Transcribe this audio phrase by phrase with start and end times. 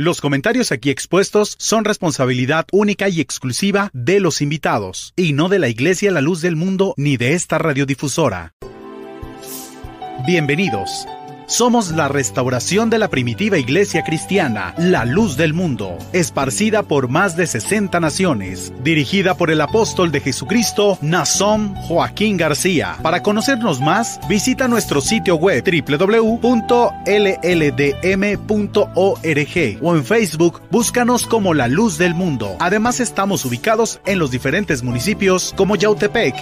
[0.00, 5.58] Los comentarios aquí expuestos son responsabilidad única y exclusiva de los invitados, y no de
[5.58, 8.54] la Iglesia La Luz del Mundo ni de esta radiodifusora.
[10.24, 11.08] Bienvenidos.
[11.48, 17.38] Somos la restauración de la primitiva iglesia cristiana, la luz del mundo, esparcida por más
[17.38, 22.98] de 60 naciones, dirigida por el apóstol de Jesucristo, Nazón Joaquín García.
[23.02, 26.58] Para conocernos más, visita nuestro sitio web www.lldm.org
[29.82, 32.56] o en Facebook búscanos como la luz del mundo.
[32.60, 36.34] Además estamos ubicados en los diferentes municipios como Yautepec,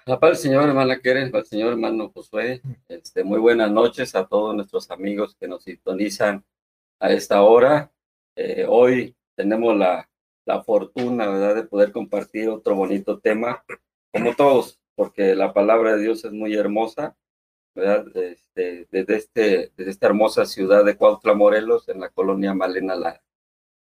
[0.06, 2.62] La paz Señor, hermana Keren, el Señor, hermano Josué.
[2.90, 6.44] Este, muy buenas noches a todos nuestros amigos que nos sintonizan
[7.00, 7.90] a esta hora.
[8.36, 10.10] Eh, hoy tenemos la,
[10.44, 13.64] la fortuna, ¿verdad?, de poder compartir otro bonito tema,
[14.12, 17.16] como todos, porque la palabra de Dios es muy hermosa,
[17.74, 22.96] ¿verdad?, este, desde, este, desde esta hermosa ciudad de Cuautla, Morelos, en la colonia Malena
[22.96, 23.24] Lara.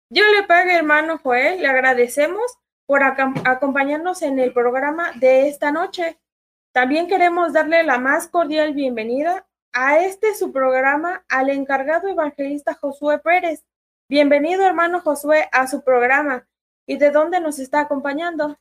[0.09, 2.57] Yo le pague, hermano Joel, le agradecemos
[2.89, 6.19] por acompañarnos en el programa de esta noche.
[6.71, 13.19] También queremos darle la más cordial bienvenida a este su programa al encargado evangelista Josué
[13.19, 13.63] Pérez.
[14.09, 16.47] Bienvenido, hermano Josué, a su programa.
[16.87, 18.57] ¿Y de dónde nos está acompañando?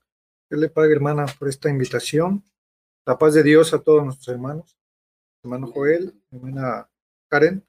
[0.51, 2.45] Yo le pague, hermana, por esta invitación.
[3.07, 4.77] La paz de Dios a todos nuestros hermanos.
[5.43, 6.87] Hermano Joel, hermana
[7.31, 7.67] Karen.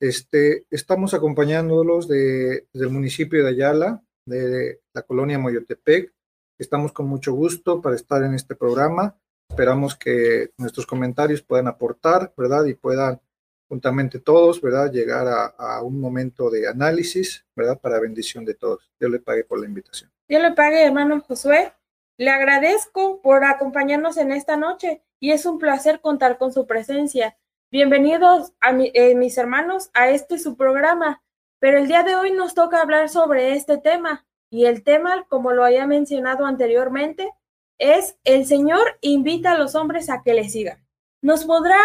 [0.00, 6.12] Este, estamos acompañándolos de, desde el municipio de Ayala, de la colonia Moyotepec.
[6.58, 9.16] Estamos con mucho gusto para estar en este programa.
[9.50, 12.64] Esperamos que nuestros comentarios puedan aportar, ¿verdad?
[12.64, 13.20] Y puedan
[13.68, 14.90] juntamente todos, ¿verdad?
[14.90, 17.80] Llegar a, un momento de análisis, ¿verdad?
[17.80, 18.90] Para bendición de todos.
[18.98, 20.10] Dios le pague por la invitación.
[20.28, 21.72] Dios le pague, hermano Josué.
[22.16, 27.36] Le agradezco por acompañarnos en esta noche y es un placer contar con su presencia.
[27.72, 31.23] Bienvenidos a eh, mis hermanos a este su programa,
[31.64, 35.52] pero el día de hoy nos toca hablar sobre este tema y el tema, como
[35.52, 37.32] lo había mencionado anteriormente,
[37.78, 40.86] es el Señor invita a los hombres a que le sigan.
[41.22, 41.80] ¿Nos podrá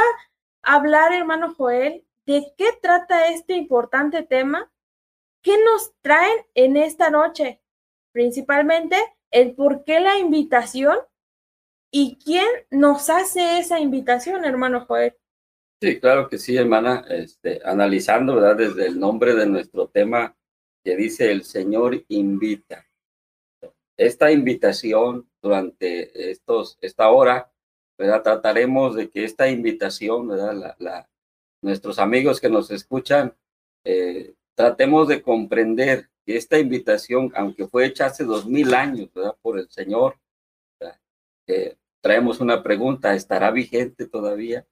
[0.64, 4.70] hablar, hermano Joel, de qué trata este importante tema?
[5.42, 7.62] ¿Qué nos traen en esta noche?
[8.12, 8.98] Principalmente
[9.32, 10.98] el por qué la invitación
[11.90, 15.16] y quién nos hace esa invitación, hermano Joel.
[15.82, 17.06] Sí, claro que sí, hermana.
[17.10, 18.58] Este, analizando, ¿verdad?
[18.58, 20.36] Desde el nombre de nuestro tema
[20.84, 22.86] que dice el Señor invita.
[23.98, 27.52] Esta invitación durante estos, esta hora,
[27.98, 28.24] ¿verdad?
[28.24, 30.76] Trataremos de que esta invitación, ¿verdad?
[30.80, 31.10] La,
[31.62, 33.36] nuestros amigos que nos escuchan,
[33.86, 39.36] eh, tratemos de comprender que esta invitación, aunque fue hecha hace dos mil años, ¿verdad?
[39.42, 40.20] Por el Señor,
[41.48, 44.66] eh, traemos una pregunta, ¿estará vigente todavía?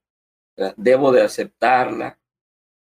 [0.76, 2.20] Debo de aceptarla,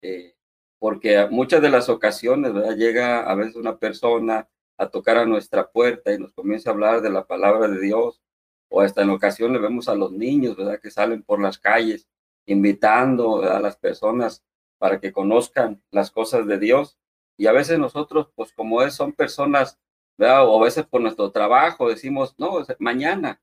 [0.02, 0.34] eh,
[0.78, 4.48] porque muchas de las ocasiones llega a veces una persona
[4.78, 8.22] a tocar a nuestra puerta y nos comience a hablar de la palabra de Dios,
[8.70, 10.56] o hasta en ocasiones vemos a los niños.
[10.82, 12.08] Que salen por las calles
[12.46, 14.44] invitando a las personas
[14.78, 16.98] para que conozcan las cosas de Dios.
[17.36, 19.78] Y a veces nosotros, pues como es, son personas,
[20.18, 23.40] o a veces por nuestro trabajo decimos, no, mañana.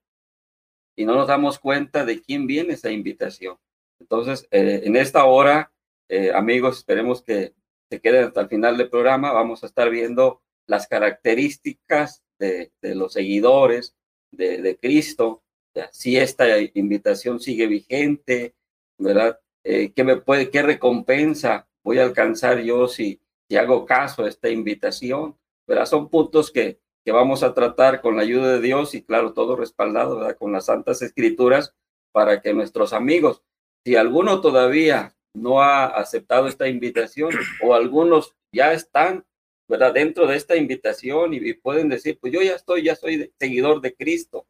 [0.95, 3.57] Y no nos damos cuenta de quién viene esa invitación.
[3.99, 5.71] Entonces, eh, en esta hora,
[6.09, 7.53] eh, amigos, esperemos que
[7.89, 9.31] se queden hasta el final del programa.
[9.31, 13.95] Vamos a estar viendo las características de, los seguidores
[14.31, 15.43] de, Cristo,
[15.91, 18.55] si esta invitación sigue vigente,
[18.97, 19.39] ¿verdad?
[19.63, 24.29] Eh, ¿qué, me puede, ¿Qué recompensa voy a alcanzar yo si, si hago caso a
[24.29, 25.37] esta invitación?
[25.67, 25.85] ¿verdad?
[25.85, 29.55] Son puntos que, que vamos a tratar con la ayuda de Dios y claro, todo
[29.55, 30.37] respaldado ¿verdad?
[30.37, 31.73] con las santas escrituras
[32.11, 33.43] para que nuestros amigos,
[33.85, 39.25] si alguno todavía no ha aceptado esta invitación o algunos ya están
[39.67, 39.93] ¿verdad?
[39.93, 43.95] Dentro de esta invitación y, pueden decir, pues yo ya estoy, ya soy seguidor de
[43.95, 44.47] Cristo.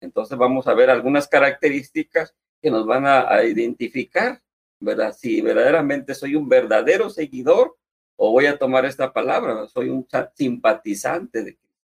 [0.00, 4.42] Entonces vamos a ver algunas características que nos van a, identificar,
[4.80, 5.12] ¿verdad?
[5.12, 7.76] Si verdaderamente soy un verdadero seguidor
[8.16, 11.78] o voy a tomar esta palabra, soy un simpatizante de Cristo.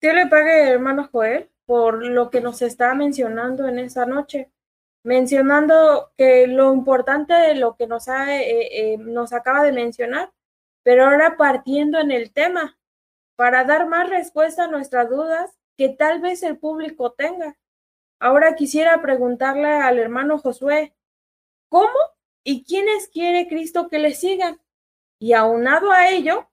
[0.00, 4.50] ¿Qué le pague, hermano Joel, por lo que nos está mencionando en esa noche?
[5.04, 10.32] Mencionando que lo importante de lo que nos, ha, eh, eh, nos acaba de mencionar
[10.84, 12.78] pero ahora partiendo en el tema,
[13.36, 17.58] para dar más respuesta a nuestras dudas que tal vez el público tenga.
[18.20, 20.94] Ahora quisiera preguntarle al hermano Josué,
[21.68, 21.98] ¿cómo
[22.44, 24.60] y quiénes quiere Cristo que le sigan?
[25.18, 26.48] Y aunado a ello,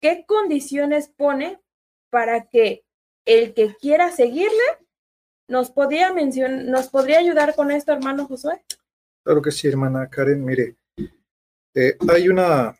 [0.00, 1.58] ¿qué condiciones pone
[2.10, 2.84] para que
[3.24, 4.64] el que quiera seguirle
[5.48, 8.62] nos podría nos podría ayudar con esto, hermano Josué?
[9.24, 10.44] Claro que sí, hermana Karen.
[10.44, 10.76] Mire,
[11.74, 12.78] eh, hay una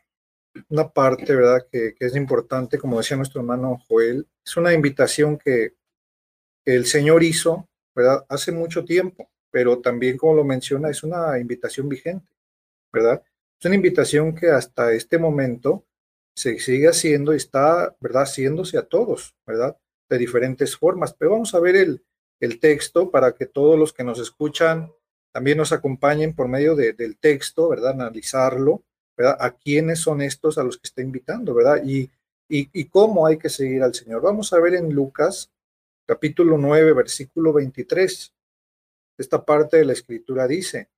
[0.69, 5.73] una parte, ¿verdad?, que, es importante, como decía nuestro hermano Joel, es una invitación que,
[6.65, 11.89] el Señor hizo, ¿verdad?, hace mucho tiempo, pero también, como lo menciona, es una invitación
[11.89, 12.31] vigente,
[12.93, 13.23] ¿verdad?
[13.59, 15.85] Es una invitación que hasta este momento
[16.35, 19.77] se sigue haciendo y está, ¿verdad?, haciéndose a todos, ¿verdad?,
[20.09, 21.13] de diferentes formas.
[21.13, 22.03] Pero vamos a ver el,
[22.39, 24.91] el texto para que todos los que nos escuchan
[25.31, 28.83] también nos acompañen por medio del texto, ¿verdad?, analizarlo
[29.19, 29.35] ¿verdad?
[29.41, 31.83] ¿A quiénes son estos a los que está invitando, verdad?
[31.83, 32.09] Y,
[32.47, 34.21] y, cómo hay que seguir al Señor.
[34.21, 35.51] Vamos a ver en Lucas,
[36.07, 38.33] capítulo 9, versículo 23.
[39.17, 40.89] Esta parte de la escritura dice,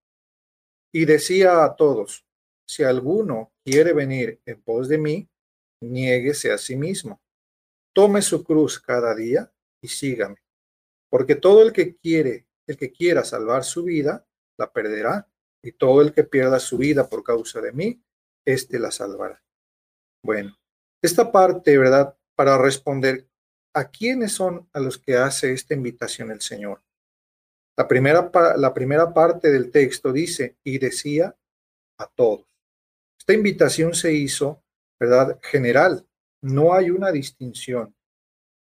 [0.94, 2.24] y decía a todos,
[2.68, 5.28] si alguno quiere venir en pos de mí,
[5.82, 7.20] niéguese a sí mismo,
[7.92, 9.52] tome su cruz cada día
[9.82, 10.38] y sígame,
[11.12, 14.26] porque todo el que quiere, el que quiera salvar su vida,
[14.58, 15.28] la perderá,
[15.62, 18.02] y todo el que pierda su vida por causa de mí,
[18.46, 19.44] éste la salvará.
[20.24, 20.58] Bueno,
[21.04, 22.18] esta parte, ¿verdad?
[22.36, 23.28] Para responder
[23.76, 26.82] a quiénes son a los que hace esta invitación el Señor.
[27.78, 31.36] La primera, la primera parte del texto dice, y decía
[32.00, 32.48] a todos.
[33.20, 34.64] Esta invitación se hizo,
[35.00, 35.40] ¿verdad?
[35.44, 36.08] General,
[36.42, 37.96] no hay una distinción.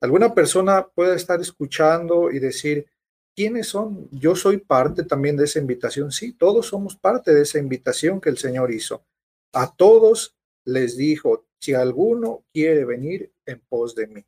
[0.04, 2.88] Alguna persona puede estar escuchando y decir,
[3.34, 4.10] ¿quiénes son?
[4.12, 6.12] Yo soy parte también de esa invitación.
[6.12, 9.06] Sí, todos somos parte de esa invitación que el Señor hizo.
[9.54, 10.36] A todos
[10.66, 14.26] les dijo, si alguno quiere venir en pos de mí.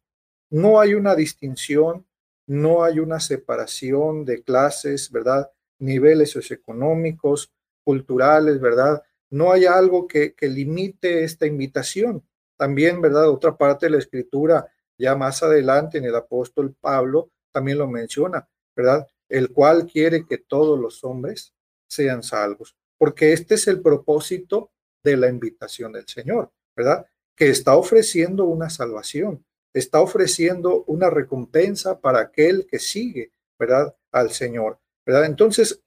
[0.50, 2.08] No hay una distinción,
[2.48, 5.52] no hay una separación de clases, ¿verdad?
[5.80, 7.52] Niveles socioeconómicos,
[7.84, 9.04] culturales, ¿verdad?
[9.30, 12.24] No hay algo que, que limite esta invitación.
[12.56, 13.30] También, ¿verdad?
[13.30, 18.48] Otra parte de la escritura, ya más adelante en el apóstol Pablo, también lo menciona,
[18.76, 19.08] ¿verdad?
[19.30, 21.54] El cual quiere que todos los hombres
[21.88, 24.72] sean salvos, porque este es el propósito
[25.04, 27.06] de la invitación del Señor, ¿verdad?
[27.36, 33.96] Que está ofreciendo una salvación, está ofreciendo una recompensa para aquel que sigue, ¿verdad?
[34.12, 35.26] Al Señor, ¿verdad?
[35.26, 35.82] Entonces,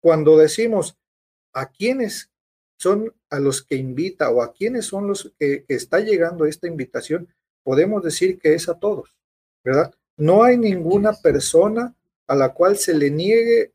[0.00, 0.96] cuando decimos
[1.52, 2.30] a quiénes
[2.78, 6.66] son a los que invita o a quiénes son los que, que está llegando esta
[6.66, 7.28] invitación,
[7.62, 9.16] podemos decir que es a todos,
[9.64, 9.92] ¿verdad?
[10.16, 11.94] No hay ninguna persona
[12.26, 13.72] a la cual se le niegue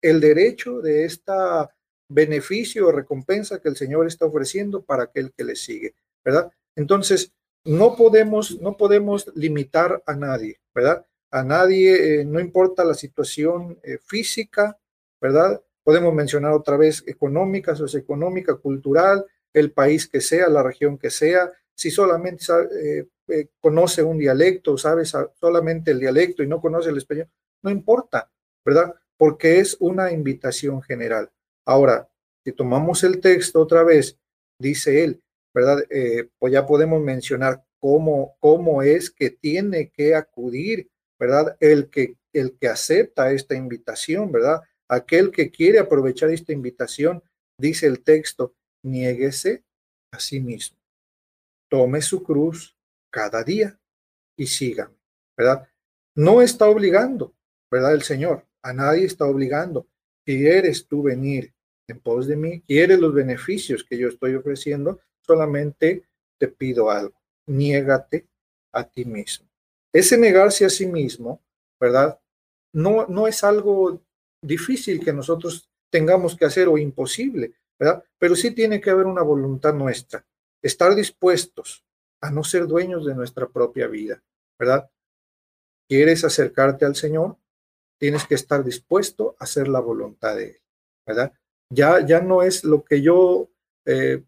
[0.00, 1.70] el derecho de esta
[2.08, 6.52] beneficio o recompensa que el Señor está ofreciendo para aquel que le sigue, ¿verdad?
[6.76, 7.32] Entonces,
[7.64, 11.06] no podemos, no podemos limitar a nadie, ¿verdad?
[11.30, 14.78] A nadie, eh, no importa la situación eh, física,
[15.20, 15.62] ¿verdad?
[15.84, 21.50] Podemos mencionar otra vez económica, socioeconómica, cultural, el país que sea, la región que sea,
[21.74, 22.44] si solamente
[22.80, 23.06] eh,
[23.60, 27.28] conoce un dialecto, sabe solamente el dialecto y no conoce el español,
[27.62, 28.30] no importa,
[28.64, 28.94] ¿verdad?
[29.16, 31.30] Porque es una invitación general.
[31.64, 32.08] Ahora,
[32.44, 34.18] si tomamos el texto otra vez,
[34.58, 35.22] dice él,
[35.54, 35.84] ¿verdad?
[35.90, 41.56] Eh, pues ya podemos mencionar cómo, cómo es que tiene que acudir, ¿verdad?
[41.60, 44.60] El que, el que acepta esta invitación, ¿verdad?
[44.88, 47.22] Aquel que quiere aprovechar esta invitación,
[47.58, 49.64] dice el texto, niéguese
[50.10, 50.78] a sí mismo.
[51.68, 52.71] Tome su cruz
[53.12, 53.78] cada día
[54.36, 54.96] y sígame,
[55.36, 55.68] ¿verdad?
[56.16, 57.34] No está obligando,
[57.70, 57.94] ¿verdad?
[57.94, 59.86] El Señor, a nadie está obligando.
[60.24, 61.52] ¿Quieres tú venir
[61.88, 62.60] en pos de mí?
[62.62, 65.00] ¿Quieres los beneficios que yo estoy ofreciendo?
[65.20, 66.04] Solamente
[66.38, 67.14] te pido algo,
[67.46, 68.26] niégate
[68.72, 69.48] a ti mismo.
[69.92, 71.42] Ese negarse a sí mismo,
[71.78, 72.18] ¿verdad?
[72.72, 74.02] No, no es algo
[74.40, 78.02] difícil que nosotros tengamos que hacer o imposible, ¿verdad?
[78.18, 80.24] Pero sí tiene que haber una voluntad nuestra,
[80.62, 81.84] estar dispuestos
[82.22, 84.22] a no ser dueños de nuestra propia vida,
[84.58, 84.88] ¿verdad?
[85.88, 87.36] ¿Quieres acercarte al Señor?
[87.98, 90.60] Tienes que estar dispuesto a hacer la voluntad de Él,
[91.06, 91.32] ¿verdad?
[91.68, 93.50] Ya, ya no es lo que yo
[93.84, 94.22] eh,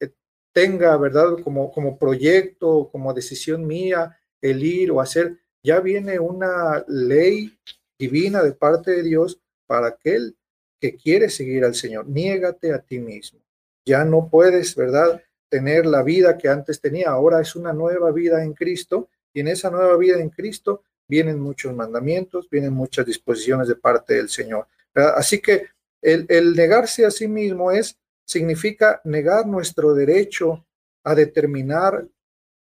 [0.00, 0.12] eh,
[0.52, 1.38] tenga, ¿verdad?
[1.42, 7.58] Como, como proyecto, como decisión mía, el ir o hacer, ya viene una ley
[7.98, 10.36] divina de parte de Dios para aquel
[10.80, 12.08] que quiere seguir al Señor.
[12.08, 13.40] Niégate a ti mismo.
[13.84, 15.20] Ya no puedes, ¿verdad?
[15.48, 17.10] Tener la vida que antes tenía.
[17.10, 21.40] Ahora es una nueva vida en Cristo y en esa nueva vida en Cristo vienen
[21.40, 24.66] muchos mandamientos, vienen muchas disposiciones de parte del Señor.
[24.94, 25.68] Así que
[26.02, 30.66] el, negarse a sí mismo es, significa negar nuestro derecho
[31.04, 32.06] a determinar,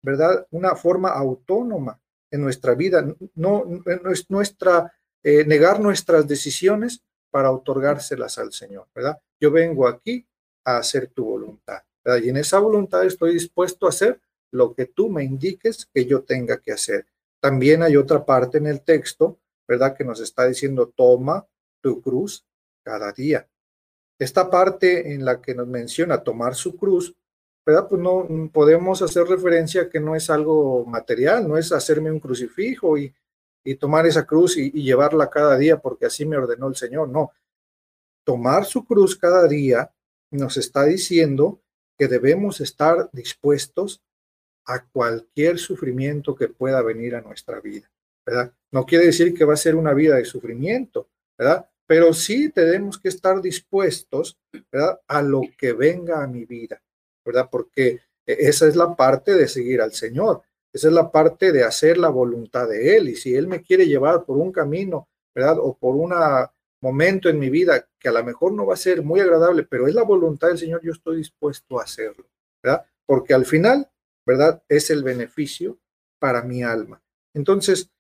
[0.02, 0.48] ¿verdad?
[0.52, 2.00] Una forma autónoma
[2.32, 3.06] en nuestra vida.
[3.36, 9.20] No, no es nuestra eh, negar nuestras decisiones para otorgárselas al Señor, ¿verdad?
[9.40, 10.26] Yo vengo aquí
[10.64, 12.24] a hacer tu voluntad, ¿verdad?
[12.24, 14.22] Y en esa voluntad estoy dispuesto a hacer
[14.52, 17.06] lo que tú me indiques que yo tenga que hacer.
[17.42, 19.38] También hay otra parte en el texto,
[19.68, 19.96] ¿verdad?
[19.96, 21.46] Que nos está diciendo, toma
[21.82, 22.46] tu cruz
[22.84, 23.48] cada día.
[24.18, 27.14] Esta parte en la que nos menciona tomar su cruz,
[27.66, 27.88] ¿verdad?
[27.90, 32.20] Pues no podemos hacer referencia a que no es algo material, no es hacerme un
[32.20, 33.14] crucifijo y
[33.68, 37.10] y tomar esa cruz y, llevarla cada día porque así me ordenó el Señor.
[37.10, 37.34] No,
[38.24, 39.92] tomar su cruz cada día
[40.32, 41.60] nos está diciendo
[41.98, 44.04] que debemos estar dispuestos
[44.66, 47.90] a cualquier sufrimiento que pueda venir a nuestra vida,
[48.26, 48.54] ¿verdad?
[48.72, 51.70] No quiere decir que va a ser una vida de sufrimiento, ¿verdad?
[51.86, 54.38] Pero sí tenemos que estar dispuestos,
[54.72, 55.00] ¿verdad?
[55.08, 56.82] A lo que venga a mi vida,
[57.26, 57.48] ¿verdad?
[57.50, 60.42] Porque esa es la parte de seguir al Señor.
[60.74, 63.10] Esa es la parte de hacer la voluntad de Él.
[63.10, 65.58] Y si Él me quiere llevar por un camino, ¿verdad?
[65.60, 66.12] O por un
[66.88, 69.88] momento en mi vida que a lo mejor no va a ser muy agradable, pero
[69.88, 72.26] es la voluntad del Señor, yo estoy dispuesto a hacerlo,
[72.64, 72.86] ¿verdad?
[73.06, 73.90] Porque al final,
[74.26, 74.64] ¿verdad?
[74.70, 75.78] Es el beneficio
[76.18, 77.02] para mi alma.
[77.34, 77.92] Entonces,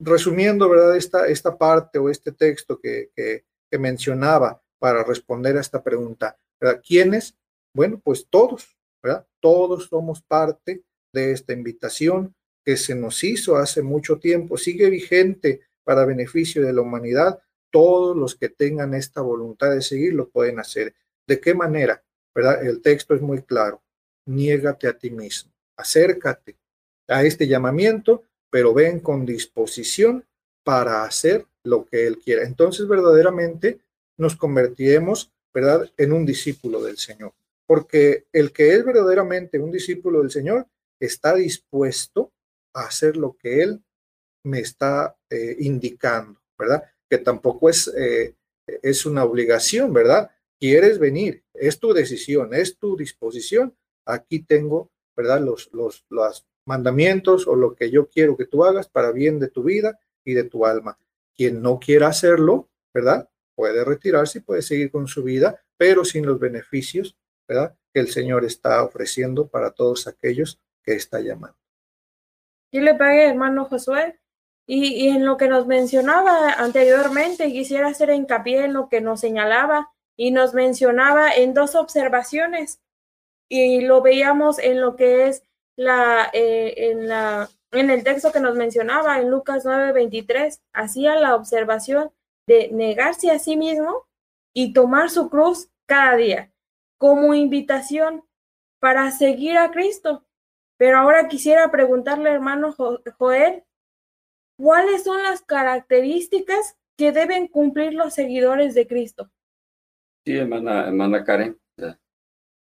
[0.00, 0.96] resumiendo, ¿verdad?
[0.96, 6.36] Esta, esta parte o este texto que, que, que mencionaba para responder a esta pregunta,
[6.60, 6.82] ¿verdad?
[6.86, 7.36] ¿Quiénes?
[7.72, 9.24] Bueno, pues todos, ¿verdad?
[9.40, 15.60] Todos somos parte de esta invitación que se nos hizo hace mucho tiempo, sigue vigente
[15.84, 17.38] para beneficio de la humanidad.
[17.76, 20.94] Todos los que tengan esta voluntad de seguir lo pueden hacer.
[21.26, 22.02] ¿De qué manera?
[22.34, 22.66] ¿Verdad?
[22.66, 23.82] El texto es muy claro.
[24.24, 26.56] Niégate a ti mismo, acércate
[27.06, 30.24] a este llamamiento, pero ven con disposición
[30.64, 32.44] para hacer lo que Él quiera.
[32.44, 33.78] Entonces verdaderamente
[34.16, 37.34] nos convertiremos, ¿verdad?, en un discípulo del Señor.
[37.66, 40.66] Porque el que es verdaderamente un discípulo del Señor
[40.98, 42.32] está dispuesto
[42.72, 43.84] a hacer lo que él
[44.44, 46.82] me está eh, indicando, ¿verdad?
[47.08, 48.34] Que tampoco es, eh,
[48.66, 50.30] es una obligación, ¿verdad?
[50.58, 53.76] Quieres venir, es tu decisión, es tu disposición.
[54.04, 55.40] Aquí tengo, ¿verdad?
[55.40, 59.48] Los, los, los mandamientos o lo que yo quiero que tú hagas para bien de
[59.48, 60.98] tu vida y de tu alma.
[61.34, 63.28] Quien no quiera hacerlo, ¿verdad?
[63.54, 67.76] Puede retirarse y puede seguir con su vida, pero sin los beneficios, ¿verdad?
[67.92, 71.58] Que el Señor está ofreciendo para todos aquellos que está llamando.
[72.70, 74.18] Y le pague, hermano Josué.
[74.68, 79.92] Y, en lo que nos mencionaba anteriormente, quisiera hacer hincapié en lo que nos señalaba
[80.16, 82.80] y nos mencionaba en dos observaciones.
[83.48, 85.44] Y lo veíamos en lo que es
[85.76, 91.36] la, eh, en la, en el texto que nos mencionaba en Lucas 9:23, hacía la
[91.36, 92.10] observación
[92.48, 94.06] de negarse a sí mismo
[94.52, 96.52] y tomar su cruz cada día
[96.98, 98.24] como invitación
[98.80, 100.24] para seguir a Cristo.
[100.78, 102.74] Pero ahora quisiera preguntarle, hermano
[103.18, 103.64] Joel,
[104.56, 109.30] ¿cuáles son las características que deben cumplir los seguidores de Cristo?
[110.24, 111.58] Sí, hermana, hermana Karen.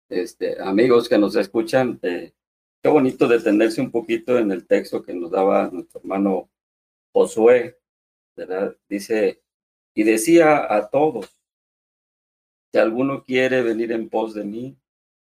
[0.09, 2.33] Este, amigos que nos escuchan, eh,
[2.83, 6.51] qué bonito detenerse un poquito en el texto que nos daba nuestro hermano
[7.13, 7.79] Josué,
[8.35, 8.75] ¿verdad?
[8.87, 9.41] Dice,
[9.95, 11.35] y decía a todos,
[12.71, 14.77] si alguno quiere venir en pos de mí,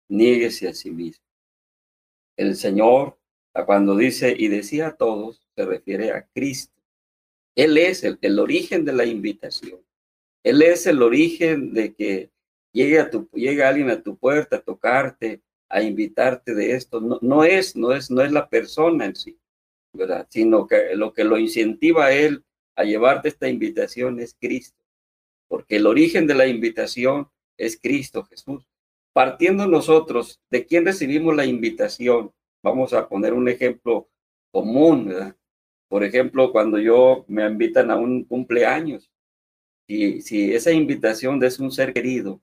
[0.08, 1.30] niéguese a sí mismo
[2.40, 3.18] el Señor
[3.66, 6.74] Cuando dice y decía a todos, se refiere a Cristo.
[7.54, 9.80] Él es el, origen de la invitación.
[10.42, 12.30] Él es el origen de que
[12.72, 17.00] llegue, a tu, alguien a tu puerta a tocarte, a invitarte de esto.
[17.00, 19.38] No, no, es, no, es, no es la persona en sí,
[19.92, 20.26] ¿verdad?
[20.30, 22.42] Sino que lo que lo incentiva a él
[22.76, 24.78] a llevarte esta invitación es Cristo.
[25.48, 28.64] Porque el origen de la invitación es Cristo Jesús.
[29.12, 34.08] Partiendo nosotros de quién recibimos la invitación, vamos a poner un ejemplo
[34.50, 35.36] común, ¿verdad?
[35.90, 39.10] Por ejemplo, cuando yo me invitan a un cumpleaños,
[39.88, 42.40] y si esa invitación es un ser querido,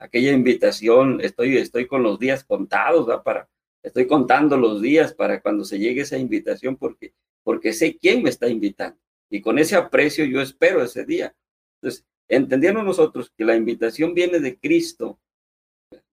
[0.00, 3.22] aquella invitación, estoy, estoy con los días contados, ¿verdad?
[3.22, 3.50] Para,
[3.82, 8.30] estoy contando los días para cuando se llegue esa invitación, porque, porque sé quién me
[8.30, 8.98] está invitando.
[9.28, 11.36] Y con ese aprecio yo espero ese día.
[11.74, 15.20] Entonces, entendiendo nosotros que la invitación viene de Cristo,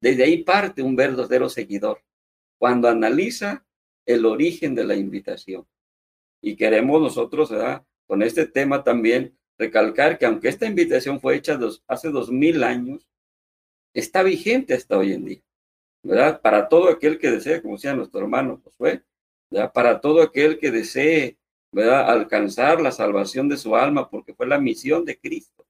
[0.01, 2.03] desde ahí parte un verdadero seguidor,
[2.57, 3.65] cuando analiza
[4.05, 5.65] el origen de la invitación.
[6.41, 7.83] Y queremos nosotros, ¿verdad?
[8.07, 13.07] con este tema también, recalcar que aunque esta invitación fue hecha hace dos mil años,
[13.93, 15.41] está vigente hasta hoy en día,
[16.03, 16.41] ¿verdad?
[16.41, 19.03] Para todo aquel que desee, como decía nuestro hermano Josué,
[19.51, 19.73] ¿verdad?
[19.73, 21.37] Para todo aquel que desee,
[21.71, 22.09] ¿verdad?
[22.09, 25.67] Alcanzar la salvación de su alma, porque fue la misión de Cristo,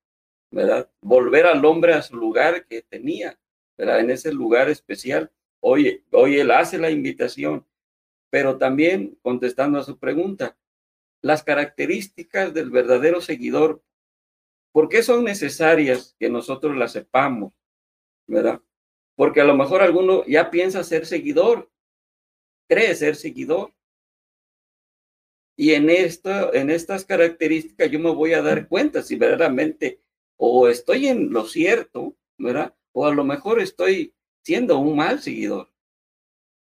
[0.52, 0.90] ¿verdad?
[1.02, 3.40] Volver al hombre a su lugar que tenía,
[3.78, 4.02] ¿verdad?
[4.02, 5.32] En ese lugar especial.
[5.60, 7.66] Hoy, hoy Él hace la invitación,
[8.30, 10.58] pero también contestando a su pregunta,
[11.22, 13.84] las características del verdadero seguidor,
[14.72, 17.54] ¿por qué son necesarias que nosotros las sepamos?
[18.28, 18.62] ¿Verdad?
[19.16, 21.72] Porque a lo mejor alguno ya piensa ser seguidor,
[22.68, 23.74] cree ser seguidor.
[25.56, 30.02] Y en, esto, en estas características yo me voy a dar cuenta si verdaderamente
[30.38, 32.76] o estoy en lo cierto, ¿verdad?
[32.92, 35.72] O a lo mejor estoy siendo un mal seguidor.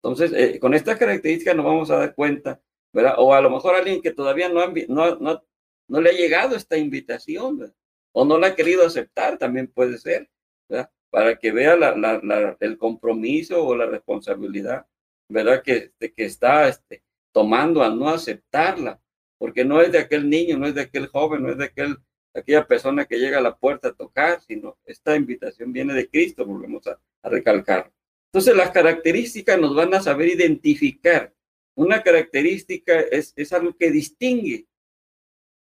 [0.02, 2.60] Entonces, eh, con estas características nos vamos a dar cuenta,
[2.92, 3.14] ¿verdad?
[3.18, 5.44] O a lo mejor alguien que todavía no, no, no,
[5.88, 7.74] no le ha llegado esta invitación, ¿verdad?
[8.12, 10.28] o no la ha querido aceptar, también puede ser,
[10.68, 10.90] ¿verdad?
[11.10, 14.86] Para que vea la, la, el compromiso o la responsabilidad,
[15.28, 15.62] ¿verdad?
[15.62, 19.00] Que, que está este, tomando al no aceptarla,
[19.38, 21.96] porque no es de aquel niño, no es de aquel joven, no es de aquel,
[22.34, 26.44] aquella persona que llega a la puerta a tocar, sino esta invitación viene de Cristo,
[26.44, 27.92] volvemos a, a recalcar.
[28.32, 31.34] Entonces las características nos van a saber identificar.
[31.76, 34.66] Una característica es, es algo que distingue,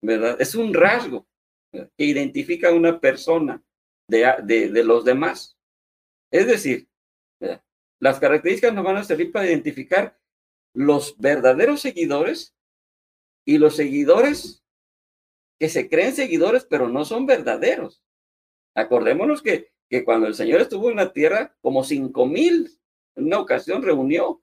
[0.01, 0.39] ¿verdad?
[0.39, 1.27] Es un rasgo
[1.71, 3.63] que identifica a una persona
[4.07, 5.57] de, de, de los demás.
[6.31, 6.87] Es decir,
[7.99, 10.17] las características nos van a servir para identificar
[10.73, 12.55] los verdaderos seguidores
[13.45, 14.63] y los seguidores
[15.59, 18.03] que se creen seguidores, pero no son verdaderos.
[18.75, 22.69] Acordémonos que que cuando el Señor estuvo en la tierra, como cinco mil
[23.15, 24.41] en una ocasión reunió.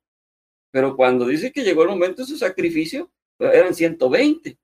[0.70, 4.58] Pero cuando dice que llegó el momento de su sacrificio, eran 120.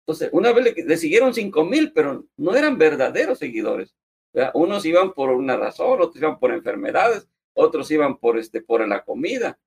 [0.00, 3.94] Entonces, una vez le, siguieron cinco mil, pero no eran verdaderos seguidores.
[4.54, 9.04] Unos iban por una razón, otros iban por enfermedades, otros iban por, este, por la
[9.04, 9.58] comida.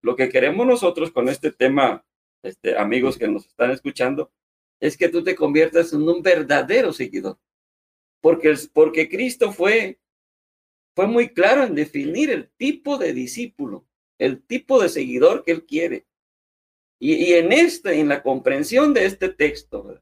[0.00, 2.04] Lo que queremos nosotros con este tema,
[2.42, 4.30] este, amigos que nos están escuchando,
[4.78, 7.38] es que tú te conviertas en un verdadero seguidor
[8.24, 10.00] porque, porque Cristo fue,
[10.96, 13.86] fue muy claro en definir el tipo de discípulo,
[14.18, 16.06] el tipo de seguidor que él quiere.
[16.98, 20.00] Y, en este, en la comprensión de este texto,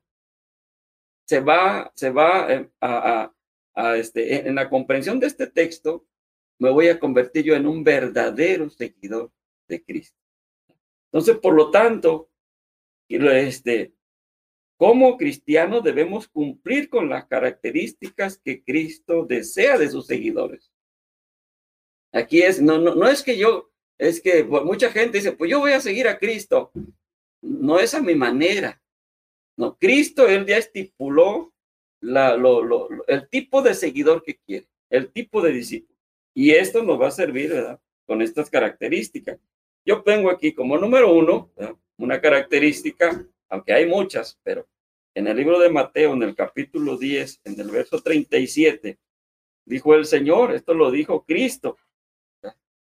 [1.27, 3.35] se va, se va eh, a,
[3.75, 6.07] a, este, en la comprensión de este texto,
[6.61, 9.33] me voy a convertir yo en un verdadero seguidor
[9.67, 10.17] de Cristo.
[11.07, 12.31] Entonces, por lo tanto,
[13.09, 13.95] este,
[14.83, 20.73] como cristianos debemos cumplir con las características que Cristo desea de sus seguidores.
[22.11, 25.61] Aquí es, no, no, no es que yo, es que mucha gente dice, pues yo
[25.61, 26.73] voy a seguir a Cristo.
[27.41, 28.83] No es a mi manera.
[29.57, 31.55] No, Cristo, él ya estipuló
[32.01, 35.97] la, lo, lo, el tipo de seguidor que quiere, el tipo de discípulo.
[36.35, 37.81] Y esto nos va a servir, ¿verdad?
[38.05, 39.39] Con estas características.
[39.87, 41.53] Yo tengo aquí como número uno,
[41.99, 44.67] una característica, aunque hay muchas, pero
[45.15, 48.99] en el libro de Mateo, en el capítulo 10, en el verso 37,
[49.65, 51.77] dijo el Señor, esto lo dijo Cristo.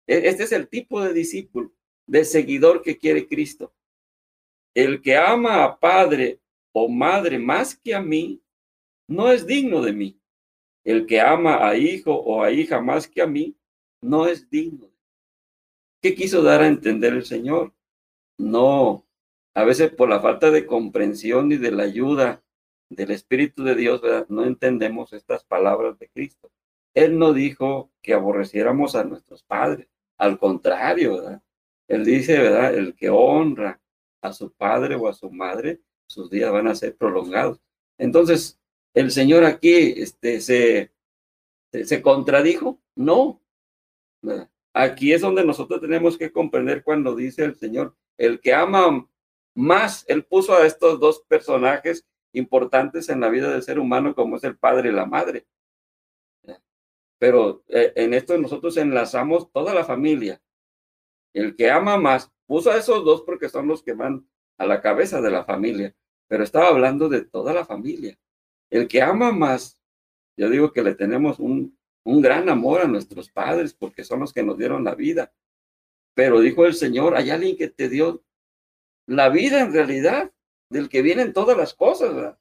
[0.07, 1.71] E-, este es el tipo de discípulo,
[2.07, 3.73] de seguidor que quiere Cristo.
[4.73, 6.39] El que ama a padre
[6.73, 8.41] o madre más que a mí,
[9.07, 10.19] no es digno de mí.
[10.83, 13.55] El que ama a hijo o a hija más que a mí,
[14.01, 14.91] no es digno.
[16.01, 17.73] ¿Qué quiso dar a entender el Señor?
[18.37, 19.04] No
[19.55, 22.43] a veces por la falta de comprensión y de la ayuda
[22.89, 26.51] del Espíritu de Dios, no entendemos estas palabras de Cristo.
[26.93, 29.87] Él no dijo que aborreciéramos a nuestros padres,
[30.17, 31.41] al contrario,
[31.87, 32.73] Él dice, ¿verdad?
[32.73, 33.81] El que honra
[34.21, 37.59] a su padre o a su madre, sus días van a ser prolongados.
[37.97, 38.59] Entonces,
[38.93, 40.91] el Señor aquí este, se,
[41.71, 42.79] se, contradijo.
[42.95, 43.41] No.
[44.73, 49.07] Aquí es donde nosotros tenemos que comprender cuando dice el Señor, el que ama
[49.55, 54.35] más, Él puso a estos dos personajes importantes en la vida del ser humano como
[54.35, 55.47] es el padre y la madre.
[57.17, 60.41] Pero eh, en esto nosotros enlazamos toda la familia.
[61.33, 64.81] El que ama más, puso a esos dos porque son los que van a la
[64.81, 65.95] cabeza de la familia,
[66.27, 68.19] pero estaba hablando de toda la familia.
[68.69, 69.79] El que ama más,
[70.37, 74.33] yo digo que le tenemos un, un gran amor a nuestros padres porque son los
[74.33, 75.33] que nos dieron la vida.
[76.13, 78.23] Pero dijo el Señor, hay alguien que te dio
[79.07, 80.31] la vida en realidad,
[80.69, 82.35] del que vienen todas las cosas.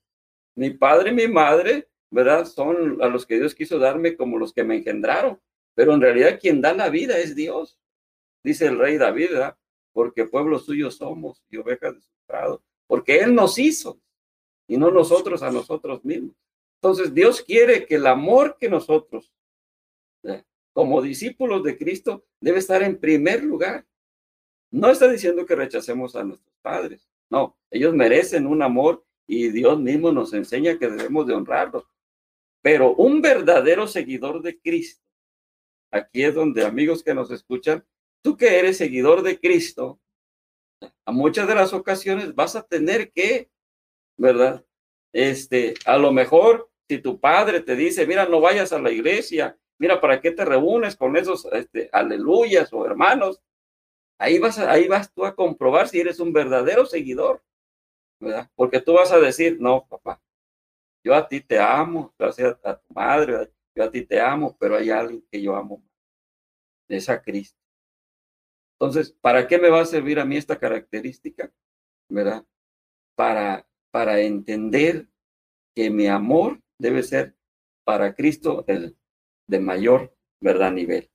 [0.57, 2.47] Mi padre y mi madre, ¿verdad?
[2.47, 5.41] Son a los que Dios quiso darme como los que me engendraron.
[5.75, 7.79] Pero en realidad quien da la vida es Dios.
[8.43, 9.31] Dice el rey David.
[9.93, 12.63] Porque pueblo suyo somos y ovejas de su prado.
[12.87, 14.01] Porque Él nos hizo
[14.67, 16.35] y no nosotros a nosotros mismos.
[16.81, 19.33] Entonces Dios quiere que el amor que nosotros,
[20.73, 23.87] como discípulos de Cristo, debe estar en primer lugar.
[24.75, 27.09] No está diciendo que rechacemos a nuestros padres.
[27.31, 31.85] No, ellos merecen un amor y Dios mismo nos enseña que debemos de honrarlos.
[32.63, 35.05] Pero un verdadero seguidor de Cristo,
[35.91, 37.85] aquí es donde amigos que nos escuchan,
[38.23, 40.01] tú que eres seguidor de Cristo,
[41.05, 43.51] a muchas de las ocasiones vas a tener que
[44.17, 44.65] ¿verdad?
[45.13, 49.57] Este, a lo mejor si tu padre te dice, mira, no vayas a la iglesia,
[49.79, 53.41] mira, ¿para qué te reúnes con esos este, aleluyas o hermanos?
[54.19, 57.43] Ahí vas, ahí vas tú a comprobar si eres un verdadero seguidor,
[58.21, 58.51] ¿verdad?
[58.55, 60.23] Porque tú vas a decir, no, papá,
[61.05, 64.77] yo a ti te amo, gracias a tu madre, yo a ti te amo, pero
[64.77, 65.83] hay alguien que yo amo,
[66.89, 67.59] es a Cristo.
[68.79, 71.53] Entonces, ¿para qué me va a servir a mí esta característica?
[72.09, 72.45] ¿Verdad?
[73.17, 75.07] Para para entender
[75.73, 77.37] que mi amor debe ser
[77.85, 78.99] para Cristo el
[79.47, 80.73] de mayor, ¿verdad?
[80.73, 81.13] Nivel.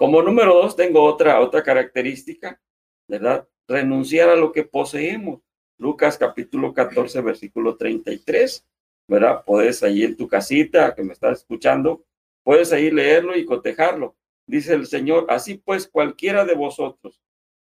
[0.00, 2.58] Como número dos, tengo otra, otra característica,
[3.06, 3.46] ¿verdad?
[3.68, 5.42] Renunciar a lo que poseemos.
[5.76, 8.66] Lucas capítulo 14, versículo 33,
[9.06, 9.44] ¿verdad?
[9.44, 12.06] Puedes ahí en tu casita, que me estás escuchando,
[12.42, 14.16] puedes ahí leerlo y cotejarlo.
[14.46, 17.20] Dice el Señor, así pues cualquiera de vosotros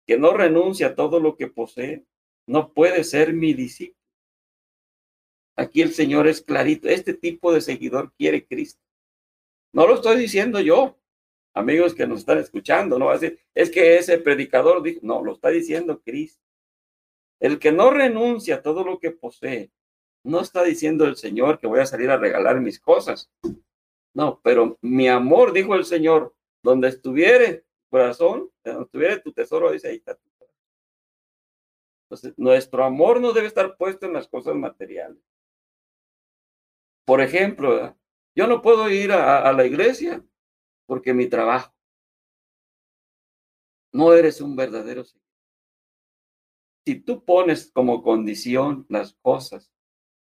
[0.06, 2.06] que no renuncia a todo lo que posee,
[2.46, 4.00] no puede ser mi discípulo.
[5.54, 6.88] Aquí el Señor es clarito.
[6.88, 8.80] Este tipo de seguidor quiere Cristo.
[9.74, 10.96] No lo estoy diciendo yo,
[11.54, 15.22] amigos que nos están escuchando, no va a decir, es que ese predicador dijo, no,
[15.22, 16.42] lo está diciendo Cristo.
[17.40, 19.70] El que no renuncia a todo lo que posee,
[20.24, 23.30] no está diciendo el Señor que voy a salir a regalar mis cosas.
[24.14, 29.72] No, pero mi amor, dijo el Señor, donde estuviere tu corazón, donde estuviere tu tesoro,
[29.72, 30.56] dice ahí está tu corazón.
[32.04, 35.18] Entonces, nuestro amor no debe estar puesto en las cosas materiales.
[37.04, 37.96] Por ejemplo,
[38.34, 40.24] yo no puedo ir a, la iglesia
[40.92, 41.72] porque mi trabajo.
[43.94, 45.04] No eres un verdadero.
[46.84, 49.72] Si tú pones como condición las cosas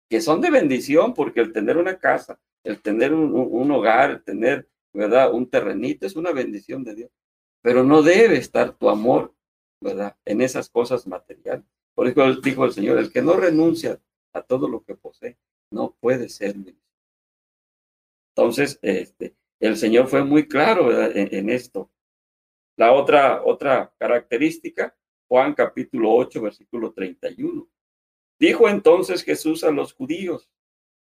[0.08, 4.66] que son de bendición, porque el tener una casa, el tener un, hogar, el tener,
[4.94, 5.30] ¿verdad?
[5.30, 7.10] Un terrenito es una bendición de Dios.
[7.60, 9.34] Pero no debe estar tu amor,
[9.78, 10.16] ¿verdad?
[10.24, 11.66] En esas cosas materiales.
[11.94, 14.00] Por eso dijo el Señor, el que no renuncia
[14.32, 15.36] a todo lo que posee,
[15.70, 16.56] no puede ser
[18.34, 21.90] Entonces, este, el Señor fue muy claro en, esto.
[22.76, 24.96] La otra, otra característica,
[25.28, 27.68] Juan capítulo 8, versículo 31.
[28.38, 30.50] Dijo entonces Jesús a los judíos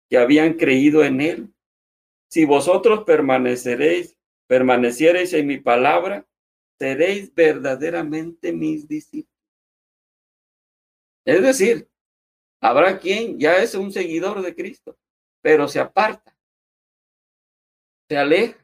[0.10, 1.54] que habían creído en él,
[2.28, 6.28] si vosotros permaneceréis, permaneciereis en mi palabra,
[6.78, 9.32] seréis verdaderamente mis discípulos.
[11.26, 11.92] Es decir,
[12.62, 14.96] Habrá quien ya es un seguidor de Cristo,
[15.42, 16.31] pero se aparta,
[18.12, 18.58] se aleja.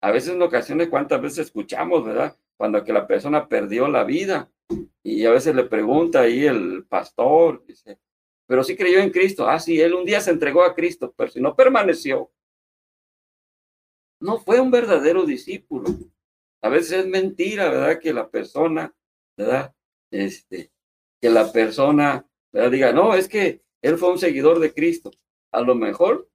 [0.00, 2.38] A veces en ocasiones, ¿cuántas veces escuchamos, verdad?
[2.56, 4.48] Cuando que la persona perdió la vida
[5.02, 7.98] y a veces le pregunta ahí el pastor, dice,
[8.46, 9.48] pero sí creyó en Cristo.
[9.48, 12.30] Ah, sí, él un día se entregó a Cristo, pero si no permaneció,
[14.20, 15.88] no fue un verdadero discípulo.
[16.62, 17.98] A veces es mentira, ¿verdad?
[17.98, 18.94] Que la persona,
[19.36, 19.74] ¿verdad?
[20.12, 20.70] Este,
[21.20, 25.10] que la persona Diga, no, es que él fue un seguidor de Cristo.
[25.52, 26.30] A lo mejor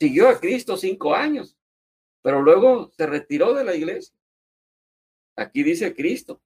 [0.00, 1.56] siguió a Cristo cinco años,
[2.22, 4.14] pero luego se retiró de la iglesia.
[5.36, 6.40] Aquí dice Cristo.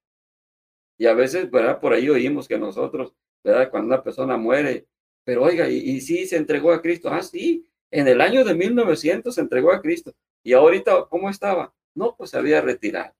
[0.98, 1.80] Y a veces, ¿verdad?
[1.80, 3.70] Por ahí oímos que nosotros, ¿verdad?
[3.70, 4.86] Cuando una persona muere,
[5.24, 7.10] pero oiga, y, y sí se entregó a Cristo.
[7.10, 10.14] Ah, sí, en el año de 1900 se entregó a Cristo.
[10.42, 11.74] Y ahorita, ¿cómo estaba?
[11.94, 13.14] No, pues se había retirado.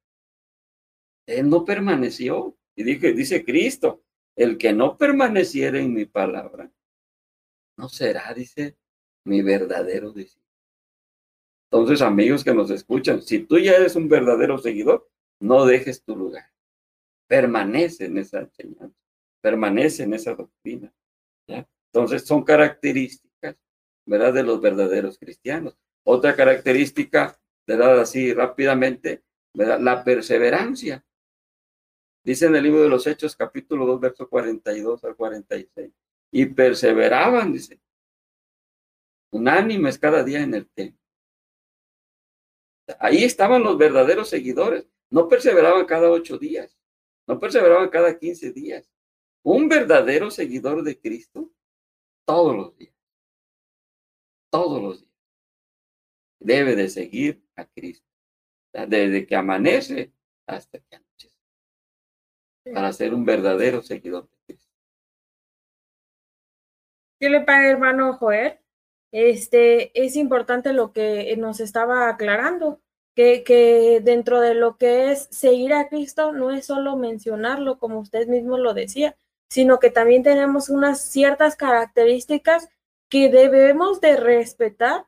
[1.26, 2.56] Él no permaneció.
[2.76, 4.02] Y dije, dice Cristo,
[4.36, 6.70] el que no permaneciera en mi palabra,
[7.76, 8.76] no será, dice,
[9.24, 10.44] mi verdadero discípulo.
[11.70, 15.10] Entonces, amigos que nos escuchan, si tú ya eres un verdadero seguidor,
[15.40, 16.52] no dejes tu lugar.
[17.26, 18.96] Permanece en esa enseñanza,
[19.40, 20.92] permanece en esa doctrina.
[21.92, 23.56] Entonces, son características,
[24.06, 25.76] ¿verdad?, de los verdaderos cristianos.
[26.04, 29.22] Otra característica, ¿verdad?, así rápidamente,
[29.54, 29.80] ¿verdad?
[29.80, 31.04] La perseverancia.
[32.24, 35.92] Dice en el libro de los Hechos, capítulo 2, verso 42 al 46.
[36.32, 37.80] Y perseveraban, dice,
[39.34, 41.00] unánimes cada día en el templo.
[43.00, 44.86] Ahí estaban los verdaderos seguidores.
[45.10, 46.76] No perseveraban cada ocho días,
[47.26, 48.90] no perseveraban cada quince días.
[49.42, 51.50] Un verdadero seguidor de Cristo,
[52.24, 52.94] todos los días,
[54.50, 55.12] todos los días,
[56.40, 58.08] debe de seguir a Cristo,
[58.72, 60.12] desde que amanece
[60.46, 61.36] hasta que anochece,
[62.72, 64.72] para ser un verdadero seguidor de Cristo.
[67.20, 68.63] ¿Qué le paga, hermano Joel?
[69.14, 72.80] Este, es importante lo que nos estaba aclarando,
[73.14, 78.00] que, que dentro de lo que es seguir a Cristo no es solo mencionarlo, como
[78.00, 79.16] usted mismo lo decía,
[79.48, 82.68] sino que también tenemos unas ciertas características
[83.08, 85.06] que debemos de respetar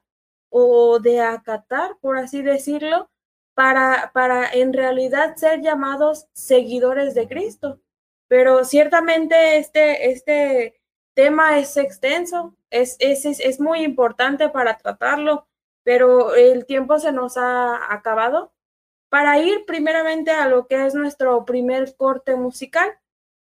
[0.50, 3.10] o de acatar, por así decirlo,
[3.54, 7.80] para, para en realidad ser llamados seguidores de Cristo.
[8.28, 10.80] Pero ciertamente este, este
[11.16, 15.48] tema es extenso, es, es, es, muy importante para tratarlo,
[15.83, 18.52] pero el tiempo se nos ha acabado.
[19.09, 22.90] Para ir primeramente a lo que es nuestro primer corte musical,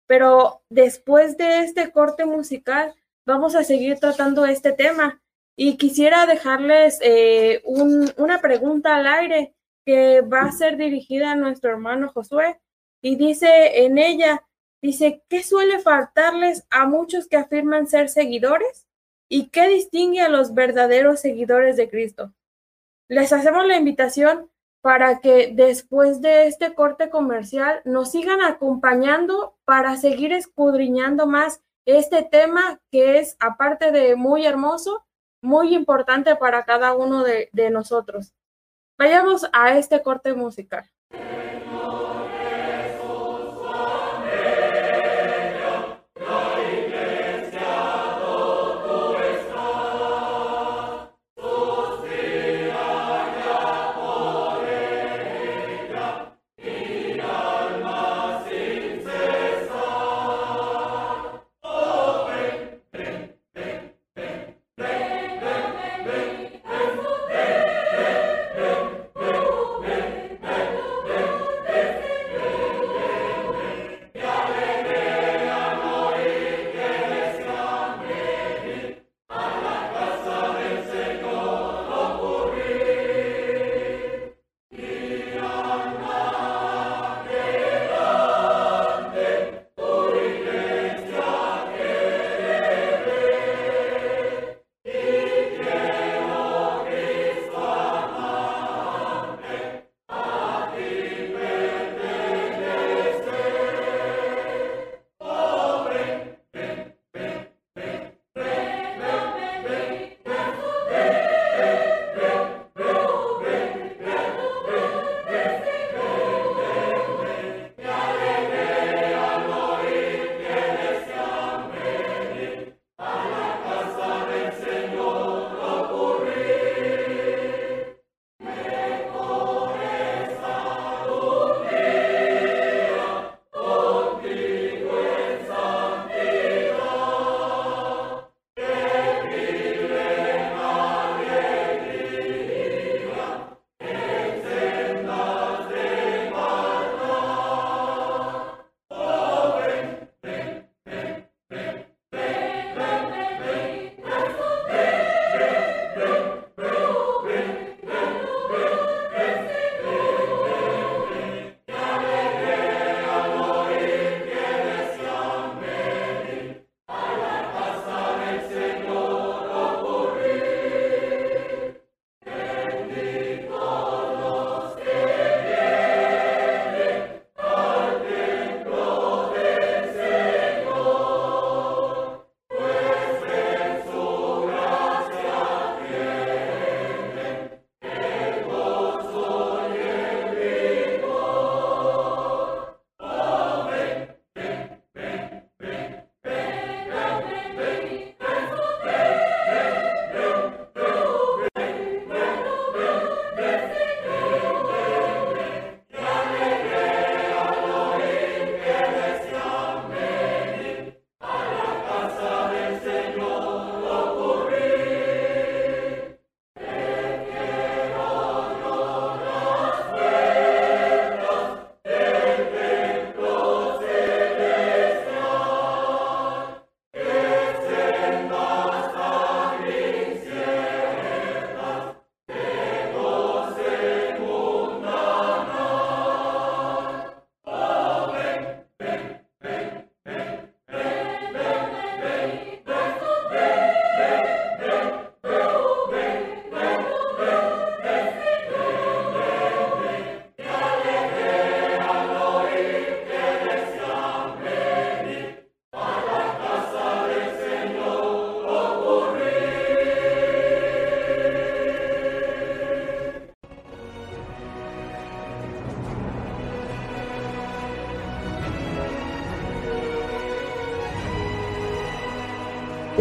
[0.07, 5.21] pero después de este corte musical vamos a seguir tratando este tema
[5.57, 9.53] y quisiera dejarles eh, un, una pregunta al aire
[9.85, 12.59] que va a ser dirigida a nuestro hermano Josué
[13.01, 14.45] y dice en ella,
[14.85, 18.87] dice, ¿qué suele faltarles a muchos que afirman ser seguidores?
[19.29, 22.33] ¿Y qué distingue a los verdaderos seguidores de Cristo?
[23.07, 24.49] Les hacemos la invitación
[24.81, 32.23] para que después de este corte comercial nos sigan acompañando para seguir escudriñando más este
[32.23, 35.05] tema que es, aparte de muy hermoso,
[35.41, 38.33] muy importante para cada uno de, de nosotros.
[38.97, 40.89] Vayamos a este corte musical.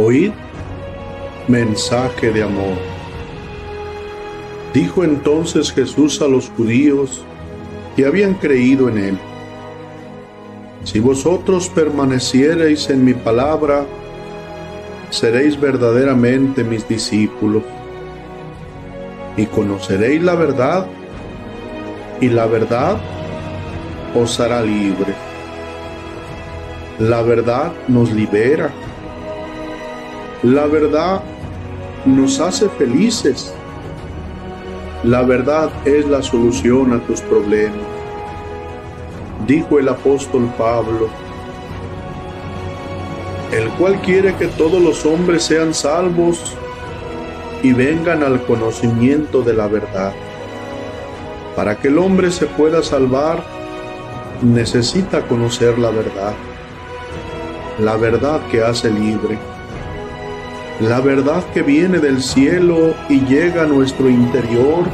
[0.05, 0.33] Oíd
[1.49, 2.77] mensaje de amor.
[4.75, 7.25] Dijo entonces Jesús a los judíos
[7.97, 9.19] que habían creído en él.
[10.85, 13.87] Si vosotros permaneciereis en mi palabra,
[15.09, 17.62] seréis verdaderamente mis discípulos
[19.38, 20.87] y conoceréis la verdad
[22.21, 22.99] y la verdad
[24.14, 25.14] os hará libre.
[26.99, 28.71] La verdad nos libera.
[30.45, 31.23] La verdad
[32.05, 33.55] nos hace felices.
[35.03, 37.81] La verdad es la solución a tus problemas.
[39.47, 41.09] Dijo el apóstol Pablo,
[43.53, 46.55] el cual quiere que todos los hombres sean salvos
[47.63, 50.13] y vengan al conocimiento de la verdad.
[51.57, 53.43] Para que el hombre se pueda salvar,
[54.43, 56.35] necesita conocer la verdad,
[57.79, 59.39] la verdad que hace libre,
[60.81, 64.85] la verdad que viene del cielo y llega a nuestro interior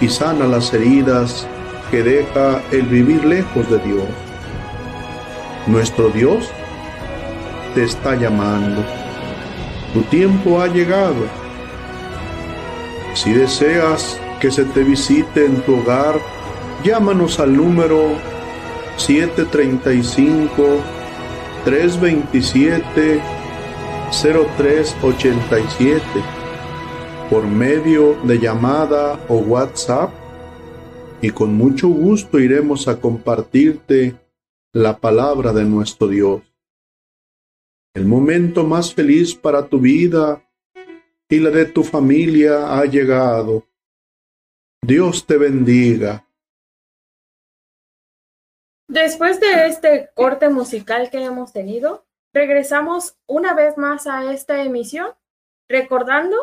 [0.00, 1.46] y sana las heridas
[1.90, 4.04] que deja el vivir lejos de Dios.
[5.66, 6.48] Nuestro Dios
[7.74, 8.84] te está llamando.
[9.92, 11.26] Tu tiempo ha llegado.
[13.14, 16.20] Si deseas que se te visite en tu hogar,
[16.84, 18.12] llámanos al número
[18.96, 20.80] 735
[21.64, 23.37] 327
[24.10, 26.02] 0387
[27.30, 30.10] por medio de llamada o WhatsApp
[31.20, 34.16] y con mucho gusto iremos a compartirte
[34.72, 36.42] la palabra de nuestro Dios.
[37.94, 40.42] El momento más feliz para tu vida
[41.28, 43.66] y la de tu familia ha llegado.
[44.82, 46.24] Dios te bendiga.
[48.88, 52.07] Después de este corte musical que hemos tenido,
[52.38, 55.12] regresamos una vez más a esta emisión,
[55.68, 56.36] recordando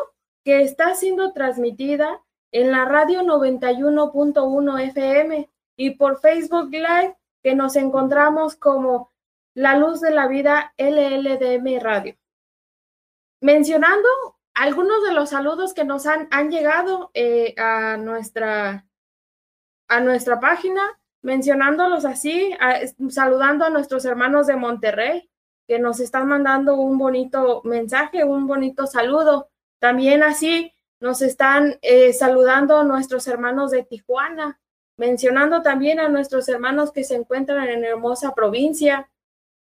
[0.44, 7.76] que está siendo transmitida en la radio 91.1 FM y por Facebook Live, que nos
[7.76, 9.10] encontramos como
[9.54, 12.14] La Luz de la Vida LLDM Radio.
[13.40, 14.08] Mencionando
[14.52, 18.86] algunos de los saludos que nos han, llegado eh, a, nuestra,
[19.88, 20.82] a nuestra página,
[21.22, 22.54] mencionándolos así,
[23.08, 25.30] saludando a nuestros hermanos de Monterrey,
[25.66, 29.48] que nos están mandando un bonito mensaje, un bonito saludo.
[29.80, 34.60] También así nos están eh, saludando nuestros hermanos de Tijuana,
[34.96, 39.10] mencionando también a nuestros hermanos que se encuentran en hermosa provincia,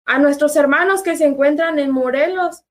[0.06, 2.64] a nuestros hermanos que se encuentran en Morelos,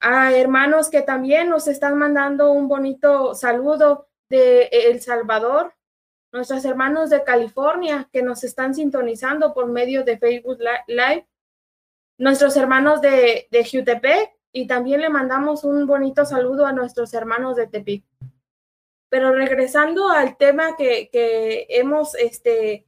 [0.00, 5.74] a hermanos que también nos están mandando un bonito saludo de El Salvador,
[6.32, 10.58] nuestros hermanos de California que nos están sintonizando por medio de Facebook
[10.88, 11.26] Live,
[12.18, 17.56] nuestros hermanos de, de Jutepec y también le mandamos un bonito saludo a nuestros hermanos
[17.56, 18.04] de Tepic.
[19.08, 22.86] Pero regresando al tema que, que hemos, este,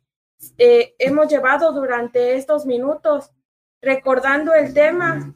[0.58, 3.32] eh, hemos llevado durante estos minutos,
[3.82, 5.34] recordando el tema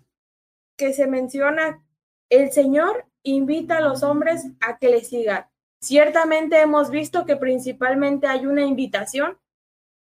[0.76, 1.84] que se menciona,
[2.28, 5.47] el Señor invita a los hombres a que le sigan.
[5.82, 9.38] Ciertamente hemos visto que principalmente hay una invitación,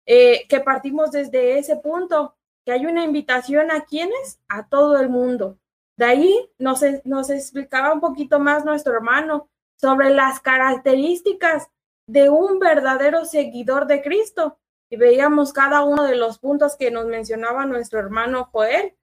[0.05, 2.35] eh, que partimos desde ese punto,
[2.69, 5.57] que hay una invitación a quienes, a todo el mundo.
[5.97, 11.67] De ahí nos, nos explicaba un poquito más nuestro hermano sobre las características
[12.05, 14.59] de un verdadero seguidor de Cristo.
[14.87, 18.95] Y veíamos cada uno de los puntos que nos mencionaba nuestro hermano Joel.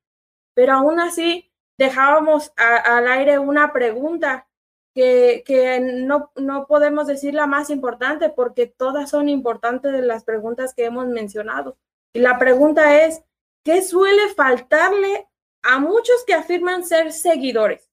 [0.55, 4.47] Pero aún así, dejábamos al aire una pregunta
[4.95, 10.23] que, que no, no podemos decir la más importante porque todas son importantes de las
[10.23, 11.77] preguntas que hemos mencionado.
[12.13, 13.25] Y la pregunta es,
[13.67, 15.27] ¿qué suele faltarle
[15.63, 17.91] a muchos que afirman ser seguidores?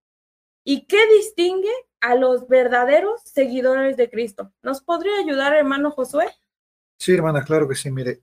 [0.64, 4.54] ¿Y qué distingue a los verdaderos seguidores de Cristo?
[4.62, 6.28] ¿Nos podría ayudar, hermano Josué?
[7.00, 7.90] Sí, hermana, claro que sí.
[7.90, 8.22] Mire,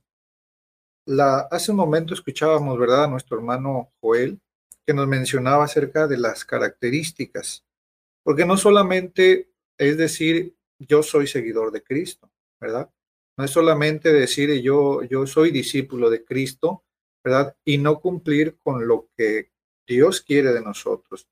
[1.05, 4.39] la, hace un momento escuchábamos, ¿verdad?, a nuestro hermano Joel,
[4.87, 7.65] que nos mencionaba acerca de las características,
[8.23, 12.31] porque no solamente es decir yo soy seguidor de Cristo,
[12.61, 12.89] ¿verdad?
[13.37, 16.85] No es solamente decir yo, yo soy discípulo de Cristo,
[17.23, 17.55] ¿verdad?
[17.65, 19.51] Y no cumplir con lo que
[19.87, 21.27] Dios quiere de nosotros.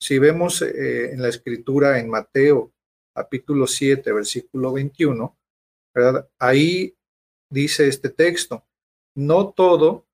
[0.00, 2.72] Si vemos eh, en la escritura en Mateo
[3.14, 5.38] capítulo 7, versículo 21,
[5.94, 6.28] ¿verdad?
[6.38, 6.96] Ahí
[7.48, 8.66] dice este texto,
[9.14, 10.06] no todo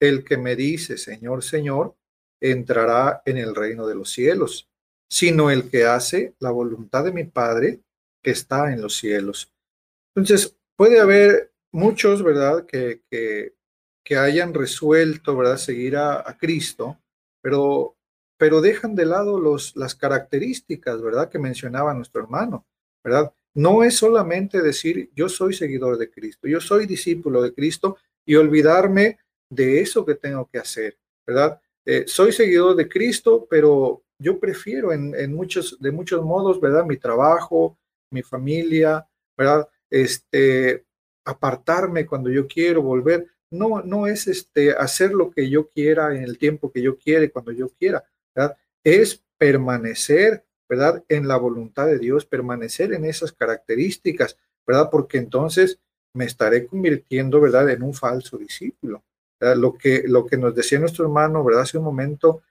[0.00, 1.94] el que me dice, Señor, Señor,
[2.40, 4.68] entrará en el reino de los cielos,
[5.08, 7.80] sino el que hace la voluntad de mi Padre
[8.22, 9.52] que está en los cielos.
[10.14, 13.54] Entonces, puede haber muchos, ¿verdad?, que, que,
[14.06, 16.96] que hayan resuelto, ¿verdad?, seguir a, Cristo,
[17.42, 17.96] pero
[18.38, 21.28] pero dejan de lado los, las características, ¿verdad?
[21.28, 22.66] Que mencionaba nuestro hermano,
[23.02, 23.32] ¿verdad?
[23.54, 27.96] No es solamente decir, yo soy seguidor de Cristo, yo soy discípulo de Cristo
[28.26, 29.18] y olvidarme
[29.50, 31.60] de eso que tengo que hacer, ¿verdad?
[31.84, 36.84] Eh, soy seguidor de Cristo, pero yo prefiero en, en, muchos, de muchos modos, ¿verdad?
[36.84, 37.76] Mi trabajo,
[38.12, 39.68] mi familia, ¿verdad?
[39.90, 40.84] Este,
[41.24, 43.26] apartarme cuando yo quiero volver.
[43.56, 47.28] No, no es este, hacer lo que yo quiera en el tiempo que yo quiera
[47.30, 48.04] cuando yo quiera.
[48.84, 51.02] Es permanecer, ¿verdad?
[51.08, 54.36] En la voluntad de Dios, permanecer en esas características,
[54.66, 54.88] ¿verdad?
[54.90, 55.80] Porque entonces
[56.14, 57.68] me estaré convirtiendo, ¿verdad?
[57.70, 59.04] En un falso discípulo.
[59.40, 61.62] Lo que, lo que nos decía nuestro hermano, ¿verdad?
[61.62, 62.42] Hace un momento.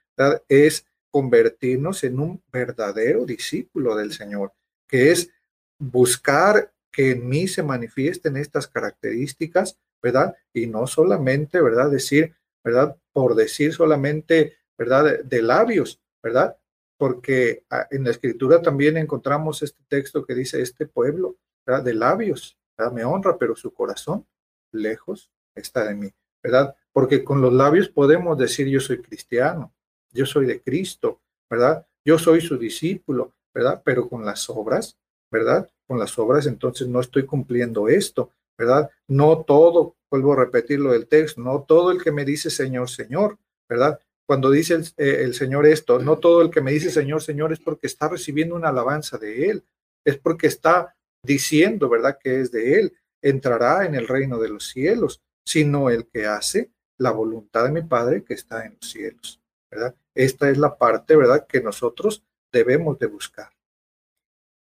[0.48, 4.52] Es convertirnos en un verdadero discípulo del Señor,
[4.86, 5.30] que es
[5.78, 10.34] buscar que en mí se manifiesten estas características, ¿verdad?
[10.52, 11.90] Y no solamente, ¿verdad?
[11.90, 12.34] Decir,
[12.64, 12.96] ¿verdad?
[13.12, 15.20] Por decir solamente, ¿verdad?
[15.24, 16.56] De, labios, ¿verdad?
[16.98, 21.36] Porque ah, en la escritura también encontramos este texto que dice, este pueblo,
[21.66, 21.84] ¿verdad?
[21.84, 22.92] De labios, ¿verdad?
[22.92, 24.26] Me honra, pero su corazón
[24.72, 26.74] lejos está de mí, ¿verdad?
[26.92, 29.72] Porque con los labios podemos decir, yo soy cristiano,
[30.12, 31.20] yo soy de Cristo,
[31.50, 31.86] ¿verdad?
[32.04, 33.82] Yo soy su discípulo, ¿verdad?
[33.84, 34.98] Pero con las obras,
[35.30, 35.68] ¿verdad?
[35.86, 38.90] Con las obras, entonces no estoy cumpliendo esto, ¿verdad?
[39.08, 42.88] No todo, vuelvo a repetir lo del texto, no todo el que me dice Señor,
[42.88, 43.38] Señor,
[43.68, 43.98] ¿verdad?
[44.26, 47.52] Cuando dice el, eh, el Señor esto, no todo el que me dice Señor, Señor
[47.52, 49.64] es porque está recibiendo una alabanza de Él,
[50.04, 52.18] es porque está diciendo, ¿verdad?
[52.22, 56.70] Que es de Él, entrará en el reino de los cielos, sino el que hace
[56.98, 59.40] la voluntad de mi Padre que está en los cielos,
[59.70, 59.94] ¿verdad?
[60.14, 63.55] Esta es la parte, ¿verdad?, que nosotros debemos de buscar.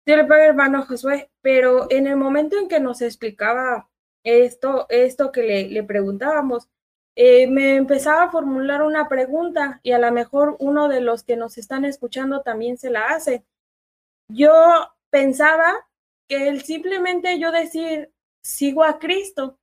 [0.07, 3.88] Le hermano Josué, pero en el momento en que nos explicaba
[4.22, 6.68] esto, esto que le, le preguntábamos,
[7.16, 11.36] eh, me empezaba a formular una pregunta y a lo mejor uno de los que
[11.36, 13.44] nos están escuchando también se la hace.
[14.28, 14.52] Yo
[15.11, 15.72] pensaba
[16.28, 19.59] que el simplemente yo decir sigo a Cristo,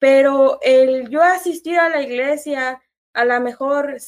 [0.00, 2.82] pero el yo asistir a la iglesia,
[3.12, 3.98] a lo mejor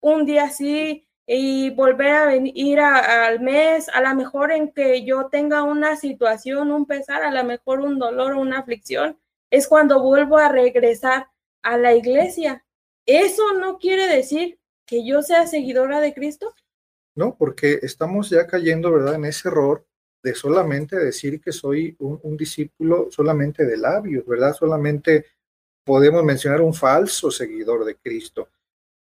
[0.00, 5.28] un día sí y volver a venir al mes, a lo mejor en que yo
[5.30, 9.18] tenga una situación, un pesar, a lo mejor un dolor o una aflicción,
[9.50, 11.28] es cuando vuelvo a regresar
[11.62, 12.64] a la iglesia.
[13.04, 16.54] ¿Eso no quiere decir que yo sea seguidora de Cristo?
[17.14, 19.86] No, porque estamos ya cayendo, ¿verdad?, en ese error
[20.22, 24.54] de solamente decir que soy un, un discípulo solamente de labios, ¿verdad?
[24.54, 25.26] Solamente
[25.84, 28.48] podemos mencionar un falso seguidor de Cristo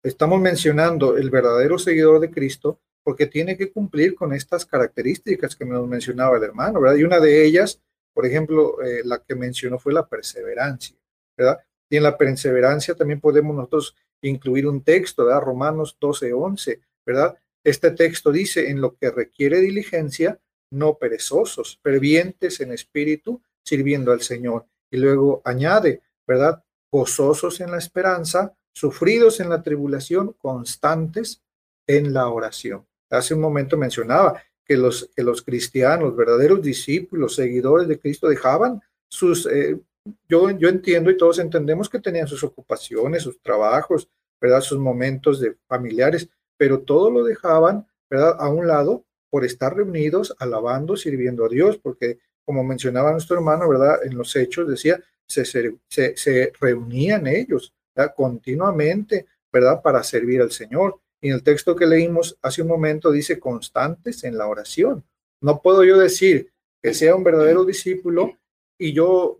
[0.05, 5.65] estamos mencionando el verdadero seguidor de Cristo porque tiene que cumplir con estas características que
[5.65, 6.97] nos mencionaba el hermano, ¿verdad?
[6.97, 7.81] Y una de ellas,
[8.13, 10.95] por ejemplo, eh, la que mencionó fue la perseverancia,
[11.37, 11.59] ¿verdad?
[11.89, 15.41] Y en la perseverancia también podemos nosotros incluir un texto, ¿verdad?
[15.41, 17.35] Romanos 12, 11, ¿verdad?
[17.63, 20.39] Este texto dice, en lo que requiere diligencia,
[20.71, 24.65] no perezosos, fervientes en espíritu, sirviendo al Señor.
[24.91, 26.63] Y luego añade, ¿verdad?
[26.91, 31.41] Gozosos en la esperanza, sufridos en la tribulación, constantes
[31.87, 32.85] en la oración.
[33.09, 38.81] Hace un momento mencionaba que los, que los cristianos, verdaderos discípulos, seguidores de Cristo, dejaban
[39.07, 39.79] sus, eh,
[40.27, 44.09] yo, yo entiendo y todos entendemos que tenían sus ocupaciones, sus trabajos,
[44.41, 44.61] ¿verdad?
[44.61, 48.35] Sus momentos de familiares, pero todo lo dejaban, ¿verdad?
[48.39, 53.69] A un lado por estar reunidos, alabando, sirviendo a Dios, porque como mencionaba nuestro hermano,
[53.69, 54.03] ¿verdad?
[54.03, 57.73] En los hechos decía, se, se, se reunían ellos,
[58.15, 59.81] continuamente, ¿verdad?
[59.81, 60.99] Para servir al Señor.
[61.21, 65.03] Y en el texto que leímos hace un momento dice constantes en la oración.
[65.41, 68.37] No puedo yo decir que sea un verdadero discípulo
[68.77, 69.39] y yo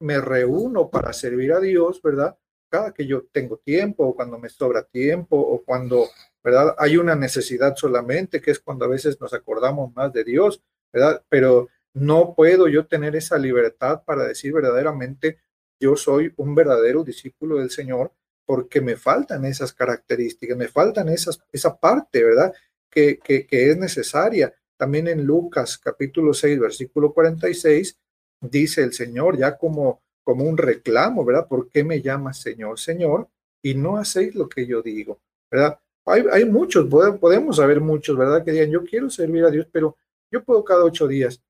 [0.00, 2.36] me reúno para servir a Dios, ¿verdad?
[2.70, 6.08] Cada que yo tengo tiempo o cuando me sobra tiempo o cuando,
[6.42, 6.74] ¿verdad?
[6.78, 11.22] Hay una necesidad solamente, que es cuando a veces nos acordamos más de Dios, ¿verdad?
[11.28, 15.38] Pero no puedo yo tener esa libertad para decir verdaderamente,
[15.80, 18.12] yo soy un verdadero discípulo del Señor
[18.44, 22.54] porque me faltan esas características, me faltan esas, esa parte, ¿verdad?
[22.88, 24.54] Que, que, es necesaria.
[24.76, 27.98] También en Lucas capítulo 6, versículo 46,
[28.40, 31.48] dice el Señor ya como, como un reclamo, ¿verdad?
[31.48, 33.28] ¿Por qué me llamas Señor, Señor?
[33.62, 35.20] Y no hacéis lo que yo digo,
[35.50, 35.78] ¿verdad?
[36.06, 36.86] Hay, hay muchos,
[37.20, 38.44] podemos saber muchos, ¿verdad?
[38.44, 39.96] Que digan, yo quiero servir a Dios, pero
[40.30, 41.42] yo puedo cada ocho días.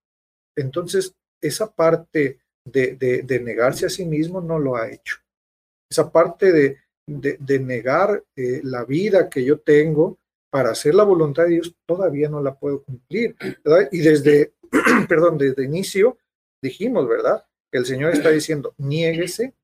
[0.56, 5.16] Entonces, esa parte de, negarse a sí mismo no lo ha hecho.
[5.90, 10.18] Esa parte de, de negar eh, la vida que yo tengo
[10.50, 13.36] para hacer la voluntad de Dios todavía no la puedo cumplir.
[13.92, 14.54] Y desde,
[15.08, 16.18] perdón, desde inicio
[16.62, 17.44] dijimos, ¿verdad?
[17.70, 19.54] Que el Señor está diciendo, niéguese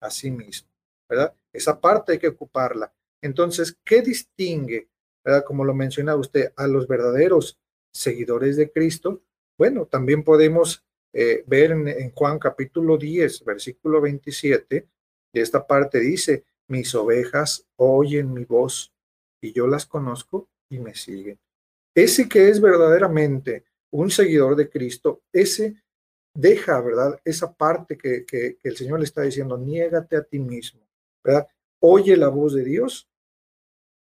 [0.00, 0.68] a sí mismo,
[1.08, 1.34] ¿verdad?
[1.52, 2.94] Esa parte hay que ocuparla.
[3.22, 4.88] Entonces, ¿qué distingue,
[5.24, 5.44] ¿verdad?
[5.44, 7.58] Como lo mencionaba usted, a los verdaderos
[7.92, 9.22] seguidores de Cristo,
[9.58, 10.85] bueno, también podemos
[11.18, 14.86] eh, ver en, Juan capítulo 10, versículo 27,
[15.32, 18.92] y esta parte dice, mis ovejas oyen mi voz
[19.40, 21.38] y yo las conozco y me siguen.
[21.94, 25.82] Ese que es verdaderamente un seguidor de Cristo, ese
[26.34, 27.18] deja, ¿verdad?
[27.24, 30.86] Esa parte que, que, el Señor le está diciendo, niégate a ti mismo,
[31.24, 31.48] ¿verdad?
[31.80, 33.08] Oye la voz de Dios,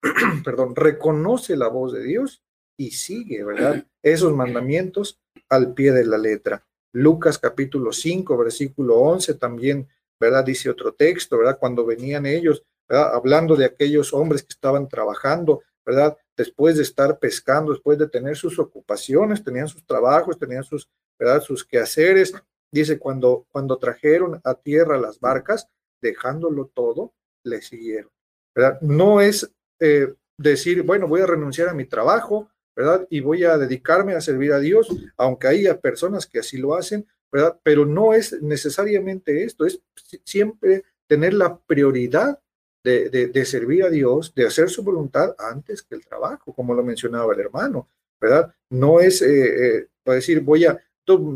[0.44, 2.44] perdón, reconoce la voz de Dios
[2.78, 3.88] y sigue, ¿verdad?
[4.04, 6.68] Esos mandamientos al pie de la letra.
[6.96, 9.86] Lucas capítulo 5, versículo 11 también,
[10.18, 10.46] ¿verdad?
[10.46, 11.58] Dice otro texto, ¿verdad?
[11.60, 13.14] Cuando venían ellos, ¿verdad?
[13.14, 16.18] Hablando de aquellos hombres que estaban trabajando, ¿verdad?
[16.38, 20.90] Después de estar pescando, después de tener sus ocupaciones, tenían sus trabajos, tenían sus,
[21.20, 21.42] ¿verdad?
[21.42, 22.34] Sus quehaceres.
[22.72, 25.68] Dice, cuando, cuando trajeron a tierra las barcas,
[26.02, 28.10] dejándolo todo, le siguieron.
[28.56, 28.80] ¿verdad?
[28.80, 33.08] No es eh, decir, bueno, voy a renunciar a mi trabajo, ¿verdad?
[33.10, 37.08] Y voy a dedicarme a servir a Dios, aunque haya personas que así lo hacen,
[37.32, 37.60] ¿verdad?
[37.64, 39.82] Pero no es necesariamente esto, es
[40.24, 42.40] siempre tener la prioridad
[42.84, 46.84] de, de, servir a Dios, de hacer su voluntad antes que el trabajo, como lo
[46.84, 47.88] mencionaba el hermano,
[48.22, 48.54] ¿verdad?
[48.70, 50.80] No es eh, eh para decir, voy a,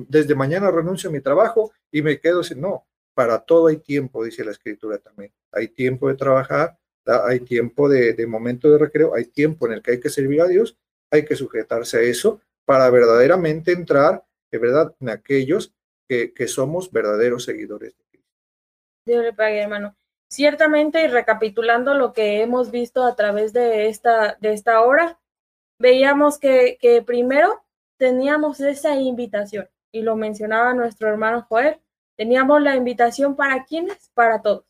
[0.08, 2.86] desde mañana renuncio a mi trabajo y me quedo sin, no,
[3.16, 5.32] para todo hay tiempo, dice la escritura también.
[5.52, 9.82] Hay tiempo de trabajar, hay tiempo de, de momento de recreo, hay tiempo en el
[9.82, 10.78] que hay que servir a Dios
[11.12, 15.74] hay que sujetarse a eso para verdaderamente entrar, de verdad, en aquellos
[16.08, 18.32] que, que somos verdaderos seguidores de Cristo.
[19.06, 19.96] Dios le pague, hermano.
[20.32, 25.20] Ciertamente, y recapitulando lo que hemos visto a través de esta, de esta hora,
[25.80, 27.64] veíamos que, que primero
[27.98, 31.82] teníamos esa invitación, y lo mencionaba nuestro hermano Joel,
[32.16, 34.66] teníamos la invitación para quienes, para todos.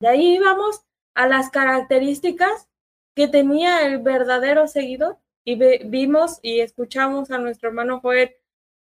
[0.00, 0.82] De ahí íbamos
[1.14, 2.68] a las características
[3.14, 8.34] que tenía el verdadero seguidor y vimos y escuchamos a nuestro hermano Joel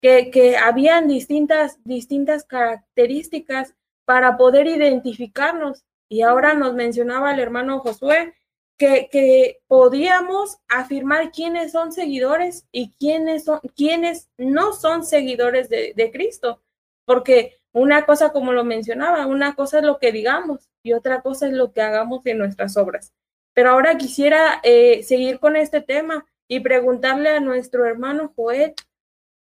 [0.01, 5.84] que, que habían distintas, distintas características para poder identificarnos.
[6.10, 8.34] Y ahora nos mencionaba el hermano Josué
[8.78, 15.93] que, que podíamos afirmar quiénes son seguidores y quiénes, son, quiénes no son seguidores de,
[15.95, 16.62] de Cristo.
[17.05, 21.47] Porque una cosa, como lo mencionaba, una cosa es lo que digamos y otra cosa
[21.47, 23.14] es lo que hagamos en nuestras obras.
[23.53, 28.74] Pero ahora quisiera eh, seguir con este tema y preguntarle a nuestro hermano Joel,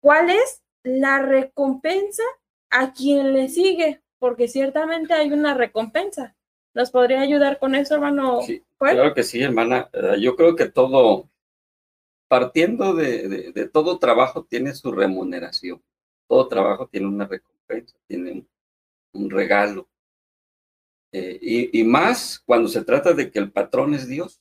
[0.00, 2.22] ¿cuál es la recompensa
[2.70, 4.02] a quien le sigue?
[4.18, 6.34] Porque ciertamente hay una recompensa.
[6.74, 9.88] ¿Nos podría ayudar con eso, hermano sí, Claro que sí, hermana.
[9.92, 11.28] Eh, yo creo que todo,
[12.28, 15.82] partiendo de, de, todo trabajo, tiene su remuneración.
[16.28, 18.46] Todo trabajo tiene una recompensa, tiene
[19.12, 19.88] un, regalo.
[21.10, 24.40] Eh, y, y más cuando se trata de que el patrón es Dios.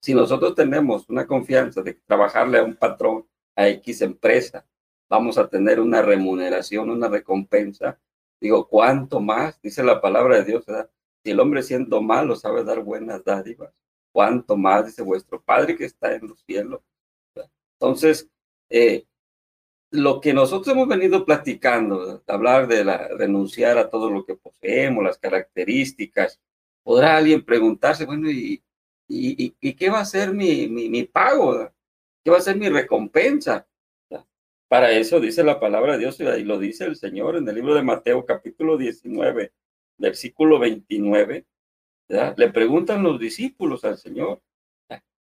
[0.00, 4.66] Si nosotros tenemos una confianza de trabajarle a un patrón, a X empresa,
[5.08, 7.98] vamos a tener una remuneración, una recompensa.
[8.40, 9.60] Digo, ¿cuánto más?
[9.62, 10.90] Dice la palabra de Dios, ¿verdad?
[11.22, 13.72] Si el hombre siendo malo sabe dar buenas dádivas,
[14.12, 14.86] ¿cuánto más?
[14.86, 16.82] Dice vuestro Padre que está en los cielos.
[17.78, 18.30] Entonces,
[18.70, 19.06] eh,
[19.90, 25.04] lo que nosotros hemos venido platicando, hablar de la, renunciar a todo lo que poseemos,
[25.04, 26.40] las características,
[26.82, 28.62] podrá alguien preguntarse, bueno, ¿y,
[29.08, 31.70] ¿Y, qué va a ser mi, pago?
[32.24, 33.66] ¿Qué va a ser mi recompensa?
[34.68, 37.74] Para eso dice la palabra de Dios y lo dice el Señor en el libro
[37.74, 39.52] de Mateo capítulo 19,
[39.96, 41.46] versículo 29.
[42.08, 44.42] Le preguntan los discípulos al Señor.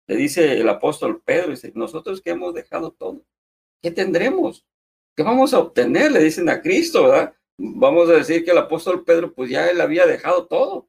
[0.06, 3.24] Le dice el apóstol Pedro, dice, nosotros que hemos dejado todo,
[3.82, 4.64] ¿qué tendremos?
[5.16, 6.12] ¿Qué vamos a obtener?
[6.12, 7.12] Le dicen a Cristo.
[7.58, 10.88] Vamos a decir que el apóstol Pedro, pues ya él había dejado todo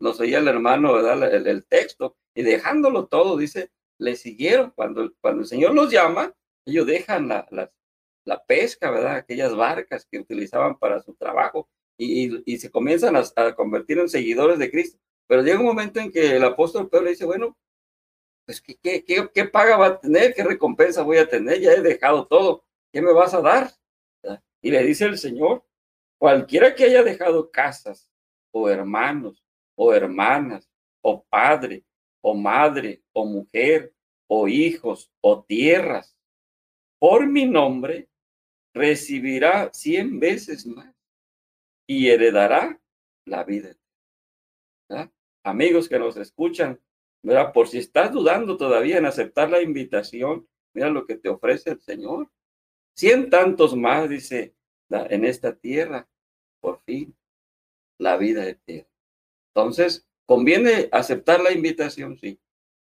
[0.00, 1.34] nos oía el hermano, ¿verdad?
[1.34, 4.70] El, texto, y dejándolo todo, dice, le siguieron.
[4.70, 6.34] Cuando, cuando el Señor los llama,
[6.64, 9.16] ellos dejan la, la, pesca, ¿verdad?
[9.16, 14.58] Aquellas barcas que utilizaban para su trabajo y, y, se comienzan a, convertir en seguidores
[14.58, 14.98] de Cristo.
[15.26, 17.56] Pero llega un momento en que el apóstol Pedro dice, bueno,
[18.44, 20.34] pues ¿qué, qué, qué, qué paga va a tener?
[20.34, 21.60] ¿Qué recompensa voy a tener?
[21.60, 22.64] Ya he dejado todo.
[22.92, 23.72] ¿Qué me vas a dar?
[24.60, 25.64] Y le dice el Señor,
[26.18, 28.10] cualquiera que haya dejado casas
[28.52, 29.45] o hermanos
[29.76, 30.68] o hermanas,
[31.02, 31.84] o padre,
[32.20, 33.94] o madre, o mujer,
[34.28, 36.16] o hijos, o tierras,
[36.98, 38.08] por mi nombre,
[38.74, 40.94] recibirá cien veces más
[41.86, 42.80] y heredará
[43.24, 43.76] la vida.
[45.44, 46.80] Amigos que nos escuchan,
[47.22, 47.52] ¿verdad?
[47.52, 51.80] por si estás dudando todavía en aceptar la invitación, mira lo que te ofrece el
[51.80, 52.30] Señor.
[52.96, 54.56] Cien tantos más, dice,
[54.90, 56.08] en esta tierra,
[56.60, 57.16] por fin,
[57.98, 58.95] la vida eterna.
[59.56, 62.18] Entonces, ¿conviene aceptar la invitación?
[62.18, 62.38] Sí.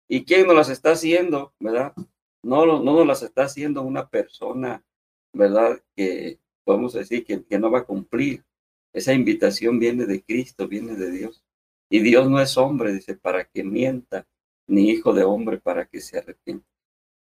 [0.08, 1.96] ¿Y quién nos las está haciendo, verdad?
[2.44, 4.86] No, no nos las está haciendo una persona,
[5.34, 5.82] ¿verdad?
[5.96, 8.46] Que podemos decir que, que no va a cumplir.
[8.94, 11.44] Esa invitación viene de Cristo, viene de Dios.
[11.90, 14.28] Y Dios no es hombre, dice, para que mienta,
[14.68, 16.68] ni hijo de hombre para que se arrepienta.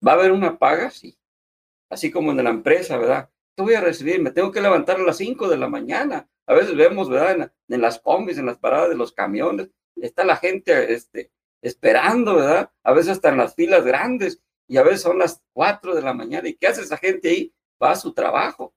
[0.06, 0.92] ¿Va a haber una paga?
[0.92, 1.18] Sí.
[1.90, 3.30] Así como en la empresa, ¿verdad?
[3.56, 4.22] ¿Qué voy a recibir?
[4.22, 6.30] Me tengo que levantar a las 5 de la mañana.
[6.48, 7.52] A veces vemos, ¿verdad?
[7.68, 11.32] En, las combis, en las paradas de los camiones, está la gente este,
[11.62, 12.72] esperando, ¿verdad?
[12.84, 16.14] A veces hasta en las filas grandes y a veces son las 4 de la
[16.14, 16.48] mañana.
[16.48, 17.54] ¿Y qué hace esa gente ahí?
[17.82, 18.74] Va a su trabajo.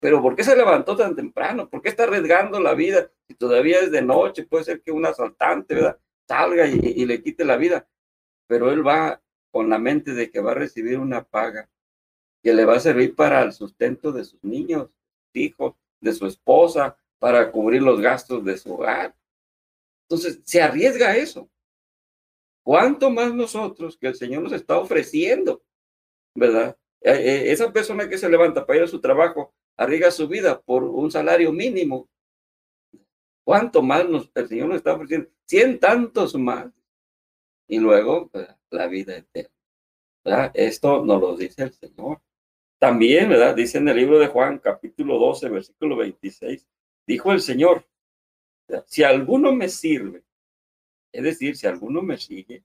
[0.00, 1.70] Pero ¿por qué se levantó tan temprano?
[1.70, 3.10] ¿Por qué está arriesgando la vida?
[3.28, 5.98] Si todavía es de noche, puede ser que un asaltante, ¿verdad?
[6.26, 7.88] Salga y le quite la vida.
[8.46, 11.70] Pero él va con la mente de que va a recibir una paga
[12.42, 14.90] que le va a servir para el sustento de sus niños,
[15.32, 19.16] hijos, de su esposa, para cubrir los gastos de su hogar.
[20.02, 21.48] Entonces, se arriesga eso.
[22.62, 25.62] ¿Cuánto más nosotros que el Señor nos está ofreciendo?
[26.34, 26.76] ¿Verdad?
[27.00, 30.60] Eh, eh, esa persona que se levanta para ir a su trabajo arriesga su vida
[30.60, 32.10] por un salario mínimo.
[33.42, 35.30] ¿Cuánto más nos, el Señor nos está ofreciendo?
[35.46, 36.70] Cien tantos más.
[37.66, 38.30] Y luego,
[38.68, 40.52] la vida eterna.
[40.52, 42.20] Esto nos lo dice el Señor.
[42.78, 43.54] También, ¿verdad?
[43.56, 46.68] Dice en el libro de Juan, capítulo 12, versículo 26,
[47.06, 47.86] dijo el Señor,
[48.86, 50.24] si alguno me sirve,
[51.12, 52.64] es decir, si alguno me sigue,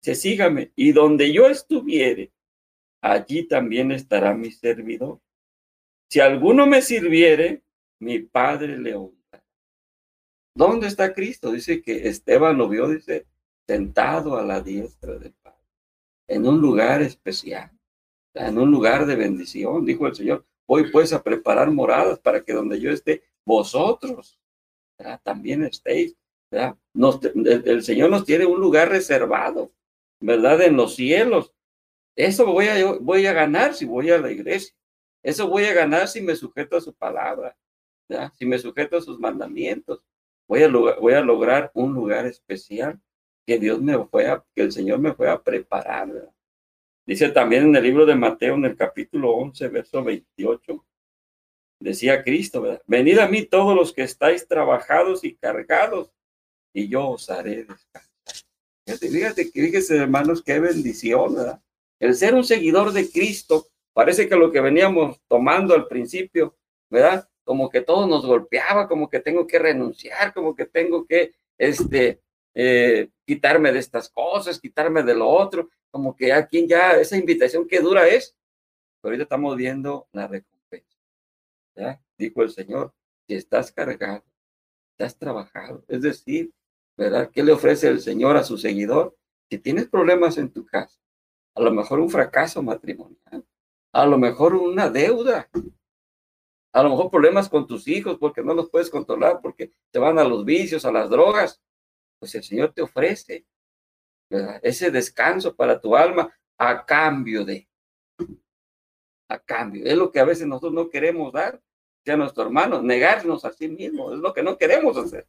[0.00, 2.32] se sígame, y donde yo estuviere,
[3.00, 5.20] allí también estará mi servidor.
[6.08, 7.62] Si alguno me sirviere,
[7.98, 9.44] mi Padre le honra.
[10.54, 11.52] ¿Dónde está Cristo?
[11.52, 13.26] Dice que Esteban lo vio, dice,
[13.66, 15.58] sentado a la diestra del Padre,
[16.28, 17.70] en un lugar especial,
[18.34, 20.46] en un lugar de bendición, dijo el Señor.
[20.68, 24.38] Voy pues a preparar moradas para que donde yo esté, vosotros
[25.22, 26.16] también estéis.
[26.50, 29.72] el, Señor nos tiene un lugar reservado,
[30.20, 30.62] ¿verdad?
[30.62, 31.52] En los cielos.
[32.16, 34.74] Eso voy a, voy a ganar si voy a la iglesia.
[35.22, 37.56] Eso voy a ganar si me sujeto a su palabra,
[38.34, 40.02] si me sujeto a sus mandamientos.
[40.48, 43.00] Voy a, voy a lograr un lugar especial
[43.44, 46.32] que Dios me fue que el Señor me fue a preparar.
[47.06, 50.84] Dice también en el libro de Mateo, en el capítulo 11, verso 28,
[51.78, 52.80] decía Cristo.
[52.86, 56.10] Venid a mí todos los que estáis trabajados y cargados,
[56.74, 58.02] y yo os haré descansar.
[59.00, 61.62] Fíjate, fíjese, hermanos, qué bendición, ¿verdad?
[62.00, 66.56] El ser un seguidor de Cristo, parece que lo que veníamos tomando al principio,
[66.90, 67.28] ¿verdad?
[67.44, 72.20] Como que todo nos golpeaba, como que tengo que renunciar, como que tengo que, este,
[72.58, 77.68] eh, quitarme de estas cosas, quitarme de lo otro, como que aquí ya esa invitación
[77.68, 78.34] que dura es,
[79.00, 80.98] pero ahorita estamos viendo la recompensa.
[81.74, 82.02] ¿ya?
[82.16, 82.94] Dijo el Señor,
[83.28, 84.24] si estás cargado,
[84.92, 86.50] estás trabajado, es decir,
[86.96, 87.30] ¿verdad?
[87.30, 89.14] ¿Qué le ofrece el Señor a su seguidor?
[89.50, 90.98] Si tienes problemas en tu casa,
[91.54, 93.44] a lo mejor un fracaso matrimonial,
[93.92, 95.50] a lo mejor una deuda,
[96.72, 100.18] a lo mejor problemas con tus hijos porque no los puedes controlar, porque te van
[100.18, 101.60] a los vicios, a las drogas,
[102.18, 103.46] pues el Señor te ofrece
[104.62, 107.68] ese descanso para tu alma a cambio de,
[109.28, 109.84] a cambio.
[109.84, 111.62] Es lo que a veces nosotros no queremos dar
[112.12, 115.26] a nuestro hermano, negarnos a sí mismo, es lo que no queremos hacer.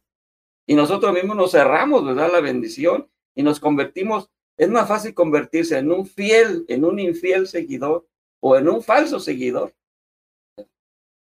[0.66, 2.30] Y nosotros mismos nos cerramos, ¿verdad?
[2.30, 7.46] La bendición y nos convertimos, es más fácil convertirse en un fiel, en un infiel
[7.46, 8.06] seguidor
[8.40, 9.74] o en un falso seguidor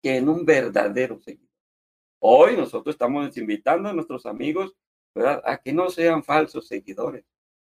[0.01, 1.49] que en un verdadero seguidor.
[2.19, 4.75] Hoy nosotros estamos invitando a nuestros amigos
[5.15, 7.25] A que no sean falsos seguidores,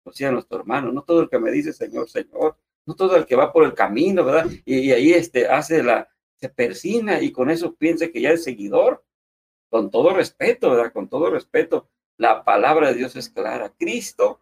[0.04, 3.26] o sea, nuestro hermano, no todo el que me dice Señor, Señor, no todo el
[3.26, 4.50] que va por el camino, ¿verdad?
[4.66, 9.04] Y, ahí este, hace la, se persina y con eso piensa que ya es seguidor.
[9.70, 10.94] Con todo respeto, ¿verdad?
[10.94, 13.74] Con todo respeto, la palabra de Dios es clara.
[13.78, 14.42] Cristo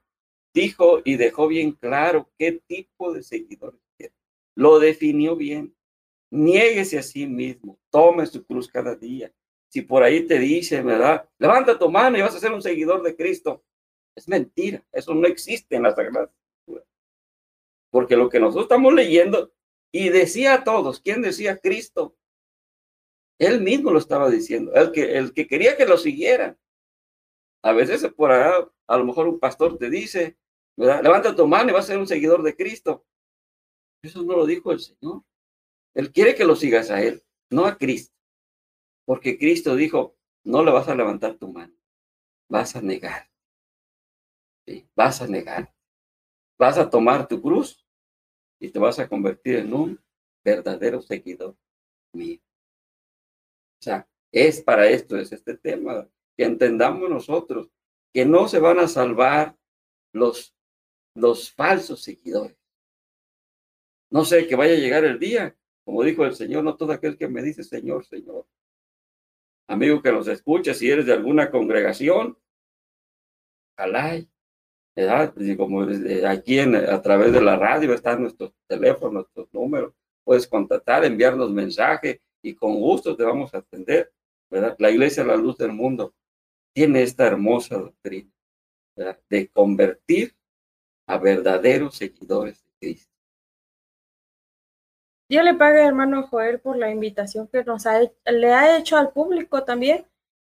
[0.53, 4.13] dijo y dejó bien claro qué tipo de seguidores quiere.
[4.55, 5.75] Lo definió bien.
[6.29, 9.31] Niéguese a sí mismo, tome su cruz cada día,
[9.75, 11.27] si por ahí te dicen, ¿verdad?
[11.37, 13.61] Levanta tu mano y vas a ser un seguidor de Cristo.
[14.15, 16.31] Es mentira, eso no existe en la Sagrada.
[17.89, 19.51] Porque lo que nosotros estamos leyendo,
[19.91, 22.15] y decía a todos, ¿quién decía Cristo?
[23.37, 26.57] Él mismo lo estaba diciendo, el que, el que quería que lo siguieran.
[27.61, 28.53] A veces por ahí,
[28.87, 30.37] a lo mejor un pastor te dice,
[30.77, 31.03] ¿verdad?
[31.03, 33.05] Levanta tu mano y vas a ser un seguidor de Cristo.
[34.01, 35.23] Eso no lo dijo el Señor.
[35.93, 38.15] Él quiere que lo sigas a Él, no a Cristo.
[39.05, 41.73] Porque Cristo dijo, no le vas a levantar tu mano,
[42.49, 43.29] vas a negar.
[44.95, 45.73] Vas a negar.
[46.57, 47.85] Vas a tomar tu cruz
[48.59, 50.03] y te vas a convertir en un
[50.43, 51.55] verdadero seguidor
[52.13, 52.39] mío.
[53.79, 57.69] O sea, es para esto, es este tema, que entendamos nosotros
[58.13, 59.57] que no se van a salvar
[60.13, 60.55] los
[61.15, 62.57] los falsos seguidores.
[64.11, 67.17] No sé, que vaya a llegar el día, como dijo el Señor, no todo aquel
[67.17, 68.45] que me dice Señor, Señor.
[69.67, 72.37] Amigo que nos escucha, si eres de alguna congregación,
[73.75, 74.23] ojalá,
[74.95, 75.33] ¿verdad?
[75.57, 75.87] como
[76.27, 79.93] aquí en, a través de la radio están nuestros teléfonos, nuestros números,
[80.23, 84.13] puedes contactar, enviarnos mensaje y con gusto te vamos a atender,
[84.49, 84.75] ¿verdad?
[84.77, 86.13] La iglesia, la luz del mundo,
[86.73, 88.31] tiene esta hermosa doctrina.
[89.29, 90.35] De convertir
[91.07, 93.14] a verdaderos seguidores de Cristo.
[95.27, 99.11] Yo le pague, hermano Joel, por la invitación que nos ha, le ha hecho al
[99.11, 100.05] público también.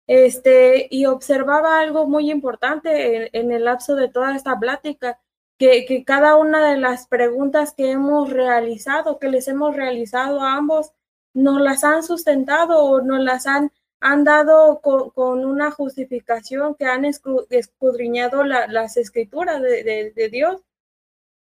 [0.06, 5.20] Este, y observaba algo muy importante en, el lapso de toda esta plática,
[5.58, 10.54] que, que, cada una de las preguntas que hemos realizado, que les hemos realizado a
[10.56, 10.92] ambos,
[11.34, 17.04] nos las han sustentado o nos las han, han dado con, una justificación que han
[17.04, 20.62] escudriñado las escrituras de, de Dios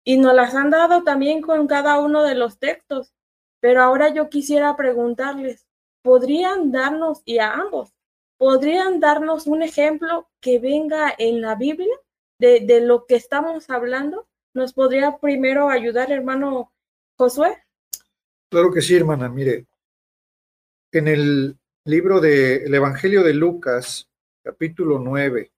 [0.06, 3.14] y nos las han dado también con cada uno de los textos.
[3.60, 5.68] Pero ahora yo quisiera preguntarles,
[6.04, 7.94] ¿podrían darnos, y a ambos,
[8.38, 11.96] podrían darnos un ejemplo que venga en la Biblia
[12.40, 14.28] de, de lo que estamos hablando?
[14.54, 16.72] ¿Nos podría primero ayudar, hermano
[17.18, 17.58] Josué?
[18.52, 19.28] Claro que sí, hermana.
[19.28, 19.66] Mire,
[20.92, 24.08] en el libro del Evangelio de Lucas,
[24.44, 25.52] capítulo 9,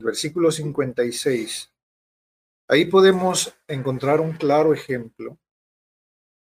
[0.00, 1.72] versículo 56,
[2.68, 5.38] ahí podemos encontrar un claro ejemplo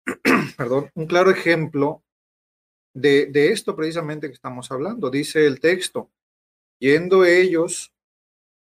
[0.58, 2.04] perdón, un claro ejemplo
[2.94, 5.10] de, de esto precisamente que estamos hablando.
[5.10, 6.12] Dice el texto,
[6.80, 7.94] yendo ellos,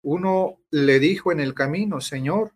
[0.02, 2.54] uno le dijo en el camino, Señor,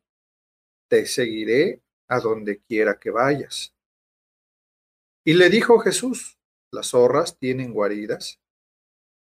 [0.88, 3.74] te seguiré a donde quiera que vayas.
[5.24, 6.38] Y le dijo Jesús,
[6.72, 8.40] las zorras tienen guaridas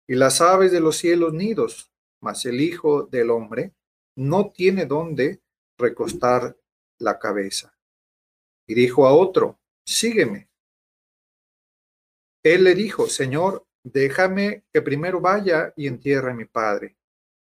[0.06, 3.72] y las aves de los cielos nidos, mas el Hijo del Hombre
[4.16, 5.40] no tiene donde
[5.78, 6.56] recostar
[6.98, 7.76] la cabeza.
[8.66, 10.48] Y dijo a otro, sígueme.
[12.42, 16.96] Él le dijo, Señor, déjame que primero vaya y entierre a mi padre.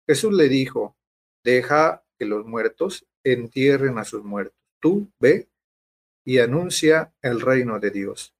[0.07, 0.97] Jesús le dijo,
[1.43, 4.57] deja que los muertos entierren a sus muertos.
[4.79, 5.49] Tú ve
[6.25, 8.35] y anuncia el reino de Dios.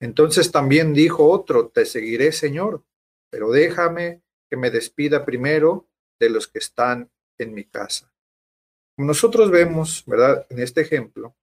[0.00, 2.84] Entonces también dijo otro, te seguiré, Señor,
[3.30, 5.88] pero déjame que me despida primero
[6.20, 8.13] de los que están en mi casa.
[8.96, 10.46] Como nosotros vemos, ¿verdad?
[10.50, 11.34] En este ejemplo,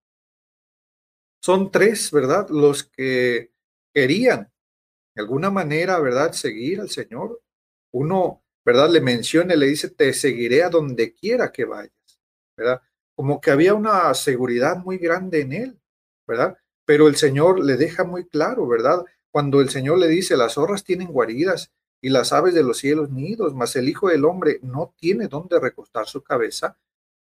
[1.42, 2.48] son tres, ¿verdad?
[2.50, 3.52] Los que
[3.94, 4.52] querían
[5.16, 6.32] de alguna manera, ¿verdad?
[6.32, 7.42] Seguir al Señor.
[7.92, 8.90] Uno, ¿verdad?
[8.90, 12.20] Le menciona, le dice, te seguiré a donde quiera que vayas,
[12.56, 12.82] ¿verdad?
[13.16, 15.82] Como que había una seguridad muy grande en él,
[16.28, 16.58] ¿verdad?
[16.86, 19.04] Pero el Señor le deja muy claro, ¿verdad?
[19.32, 23.12] Cuando el Señor le dice, las zorras tienen guaridas y las aves de los cielos
[23.12, 26.78] nidos, mas el Hijo del Hombre no tiene dónde recostar su cabeza,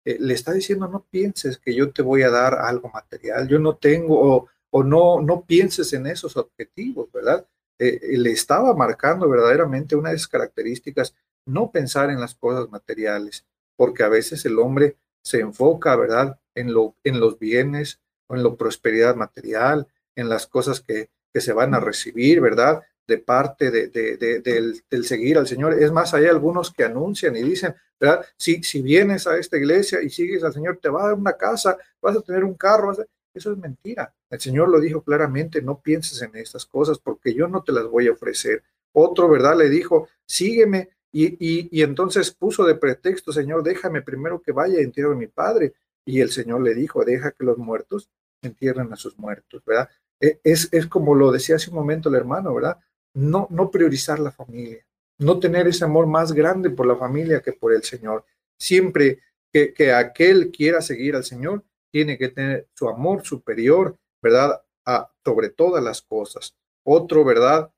[0.04, 3.58] eh, le está diciendo, no pienses que yo te voy a dar algo material, yo
[3.58, 7.46] no tengo, o, no, no pienses en esos objetivos, ¿verdad?
[7.78, 11.14] Eh, eh, le estaba marcando verdaderamente una de esas características,
[11.46, 13.46] no pensar en las cosas materiales,
[13.76, 18.42] porque a veces el hombre se enfoca, ¿verdad?, en, lo, en los bienes o en
[18.42, 22.82] la prosperidad material, en las cosas que, que se van a recibir, ¿verdad?
[23.06, 25.74] De parte de, del, seguir al Señor.
[25.74, 28.24] Es más, hay algunos que anuncian y dicen, ¿verdad?
[28.36, 31.34] Si, si vienes a esta iglesia y sigues al Señor, te va a dar una
[31.34, 32.92] casa, vas a tener un carro.
[33.34, 34.14] Eso es mentira.
[34.30, 37.84] El Señor lo dijo claramente, no pienses en estas cosas porque yo no te las
[37.84, 38.62] voy a ofrecer.
[38.92, 39.56] Otro, ¿verdad?
[39.56, 40.90] Le dijo, sígueme.
[41.12, 45.28] Y, y, entonces puso de pretexto, Señor, déjame primero que vaya y entierre a mi
[45.28, 45.74] padre.
[46.04, 48.10] Y el Señor le dijo, deja que los muertos
[48.42, 49.88] entierren a sus muertos, ¿verdad?
[50.20, 52.78] E, es, es como lo decía hace un momento el hermano, ¿verdad?
[53.14, 54.84] No, no priorizar la familia,
[55.18, 58.24] no tener ese amor más grande por la familia que por el Señor.
[58.58, 59.20] Siempre
[59.52, 64.60] que, que aquel quiera seguir al Señor, tiene que tener su amor superior, ¿verdad?
[64.84, 66.56] A, sobre todas las cosas.
[66.84, 67.70] Otro, ¿verdad?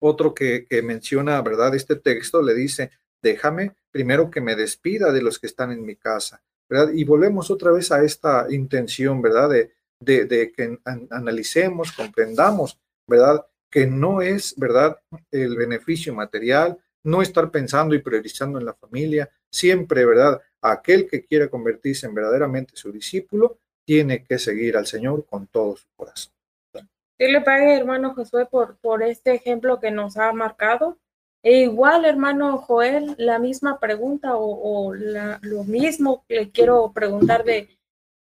[0.00, 1.74] Otro que, que menciona, ¿verdad?
[1.74, 2.90] Este texto le dice,
[3.22, 6.92] déjame primero que me despida de los que están en mi casa, ¿verdad?
[6.94, 9.50] Y volvemos otra vez a esta intención, ¿verdad?
[9.50, 13.46] De, de, de que analicemos, comprendamos, ¿verdad?
[13.76, 14.96] Que no es, ¿verdad?,
[15.30, 21.26] el beneficio material, no estar pensando y priorizando en la familia, siempre, ¿verdad?, aquel que
[21.26, 26.32] quiera convertirse en verdaderamente su discípulo, tiene que seguir al Señor con todo su corazón.
[26.72, 30.96] Yo le pague, hermano Josué, por, por este ejemplo que nos ha marcado.
[31.42, 37.68] E igual, hermano Joel, la misma pregunta o, lo mismo le quiero preguntar de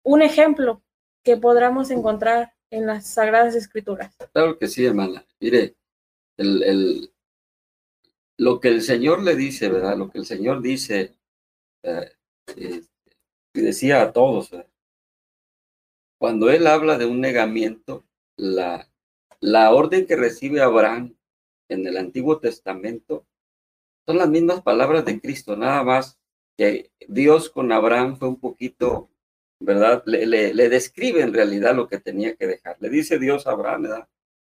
[0.05, 0.81] un ejemplo
[1.23, 4.17] que podamos encontrar en las Sagradas Escrituras.
[4.33, 5.25] Claro que sí, hermana.
[5.41, 5.77] Mire,
[6.37, 7.15] el, el,
[8.37, 9.97] lo que el Señor le dice, ¿verdad?
[9.97, 11.17] Lo que el Señor dice,
[11.83, 12.13] eh,
[12.57, 14.51] y decía a todos,
[16.19, 18.05] cuando él habla de un negamiento,
[18.37, 18.91] la,
[19.41, 21.17] la orden que recibe Abraham
[21.69, 23.27] en el Antiguo Testamento
[24.07, 26.19] son las mismas palabras de Cristo, nada más
[26.57, 29.11] que Dios con Abraham fue un poquito,
[29.65, 30.03] ¿verdad?
[30.07, 32.77] Le, le, describe en realidad lo que tenía que dejar.
[32.81, 34.09] Le dice Dios a Abraham, ¿verdad?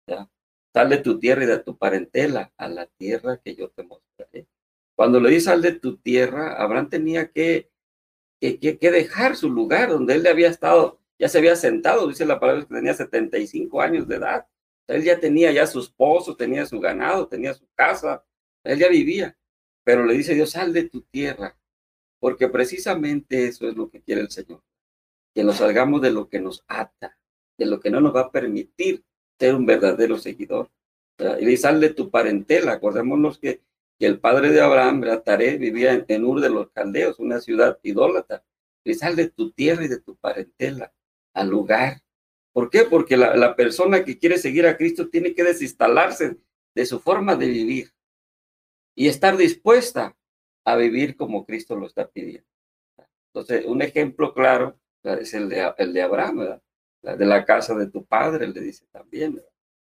[0.08, 0.30] Ya,
[0.74, 4.46] sal de tu tierra y de tu parentela a la tierra que yo te mostraré.
[4.96, 7.70] Cuando le dice sal de tu tierra, Abraham tenía que,
[8.40, 12.40] que, que, dejar su lugar donde él había estado, ya se había sentado, dice la
[12.40, 14.46] palabra que tenía 75 años de edad.
[14.88, 18.24] Él ya tenía ya sus pozos, tenía su ganado, tenía su casa,
[18.64, 19.36] él ya vivía.
[19.84, 21.56] Pero le dice Dios, sal de tu tierra,
[22.20, 24.62] porque precisamente eso es lo que quiere el Señor,
[25.36, 27.18] que nos salgamos de lo que nos ata,
[27.58, 29.04] de lo que no nos va a permitir
[29.38, 30.70] ser un verdadero seguidor.
[31.18, 32.72] Y de tu parentela.
[32.72, 33.60] Acordémonos que,
[33.98, 38.44] el padre de Abraham, Taré, vivía en, Ur de los Caldeos, una ciudad idólatra.
[38.82, 40.94] Y sal de tu tierra y de tu parentela
[41.34, 42.00] al lugar
[42.56, 42.84] ¿Por qué?
[42.84, 46.38] Porque la, persona que quiere seguir a Cristo tiene que desinstalarse
[46.74, 47.92] de su forma de vivir
[48.94, 50.16] y estar dispuesta
[50.64, 52.48] a vivir como Cristo lo está pidiendo.
[53.26, 54.80] Entonces, un ejemplo claro
[55.14, 56.60] es el de, Abraham,
[57.02, 59.42] de la casa de tu padre, le dice también.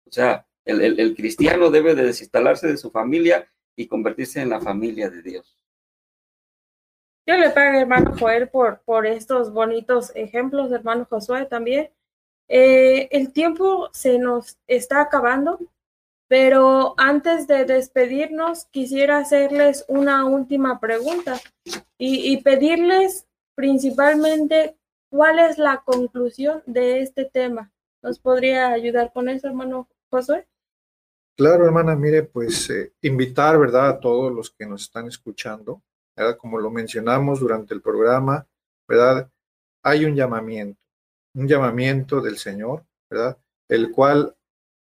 [0.08, 4.60] O sea, el, el, cristiano debe de desinstalarse de su familia y convertirse en la
[4.60, 5.58] familia de Dios.
[7.28, 11.92] Yo le pago, hermano Joel, por, por estos bonitos ejemplos, hermano Josué también.
[12.54, 15.60] Eh, el tiempo se nos está acabando,
[16.28, 21.40] pero antes de despedirnos, quisiera hacerles una última pregunta
[21.98, 24.76] y, pedirles principalmente
[25.12, 27.72] cuál es la conclusión de este tema.
[28.02, 30.48] ¿Nos podría ayudar con eso, hermano Josué?
[31.38, 35.84] Claro, hermana, mire, pues eh, invitar, ¿verdad?, a todos los que nos están escuchando,
[36.16, 36.38] ¿verdad?
[36.38, 38.48] Como lo mencionamos durante el programa,
[38.88, 39.30] ¿verdad?
[39.84, 40.82] Hay un llamamiento
[41.34, 43.38] un llamamiento del Señor, ¿verdad?
[43.70, 44.36] El cual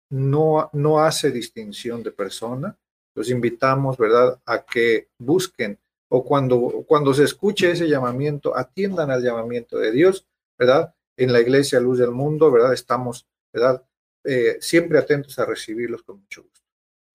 [0.09, 2.77] no, no hace distinción de persona.
[3.15, 5.79] Los invitamos, ¿verdad?, a que busquen
[6.15, 10.25] o cuando, cuando se escuche ese llamamiento, atiendan al llamamiento de Dios,
[10.57, 10.95] ¿verdad?
[11.17, 12.71] En la iglesia Luz del Mundo, ¿verdad?
[12.71, 13.85] Estamos, ¿verdad?
[14.23, 16.61] Eh, siempre atentos a recibirlos con mucho gusto.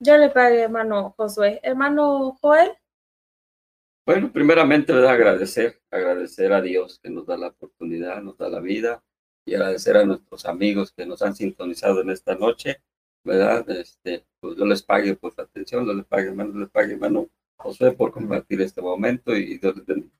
[0.00, 1.60] Yo le pague, hermano Josué.
[1.62, 2.72] Hermano Joel.
[4.04, 5.12] Bueno, primeramente, ¿verdad?
[5.12, 9.02] Agradecer, agradecer a Dios que nos da la oportunidad, nos da la vida,
[9.46, 12.82] y agradecer a nuestros amigos que nos han sintonizado en esta noche,
[13.24, 13.68] ¿verdad?
[13.70, 17.30] Este, pues yo les pague por su atención, yo les pague, hermano, les pague, hermano
[17.60, 20.14] José, por compartir este momento y Dios les bendiga.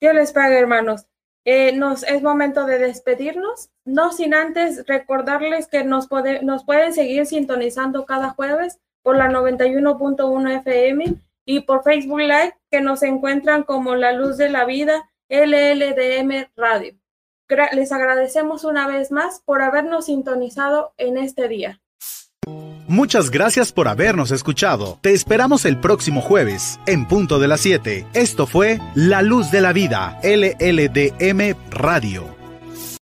[0.00, 1.06] Dios les pague, hermanos.
[1.44, 6.08] Eh, nos, es momento de despedirnos, no sin antes recordarles que nos,
[6.42, 11.14] nos pueden seguir sintonizando cada jueves por la 91.1 FM
[11.46, 16.98] y por Facebook Live, que nos encuentran como La Luz de la Vida, LLDM Radio
[17.72, 21.80] les agradecemos una vez más por habernos sintonizado en este día.
[22.88, 24.98] Muchas gracias por habernos escuchado.
[25.02, 28.06] Te esperamos el próximo jueves, en punto de las 7.
[28.14, 32.37] Esto fue La Luz de la Vida, LLDM Radio.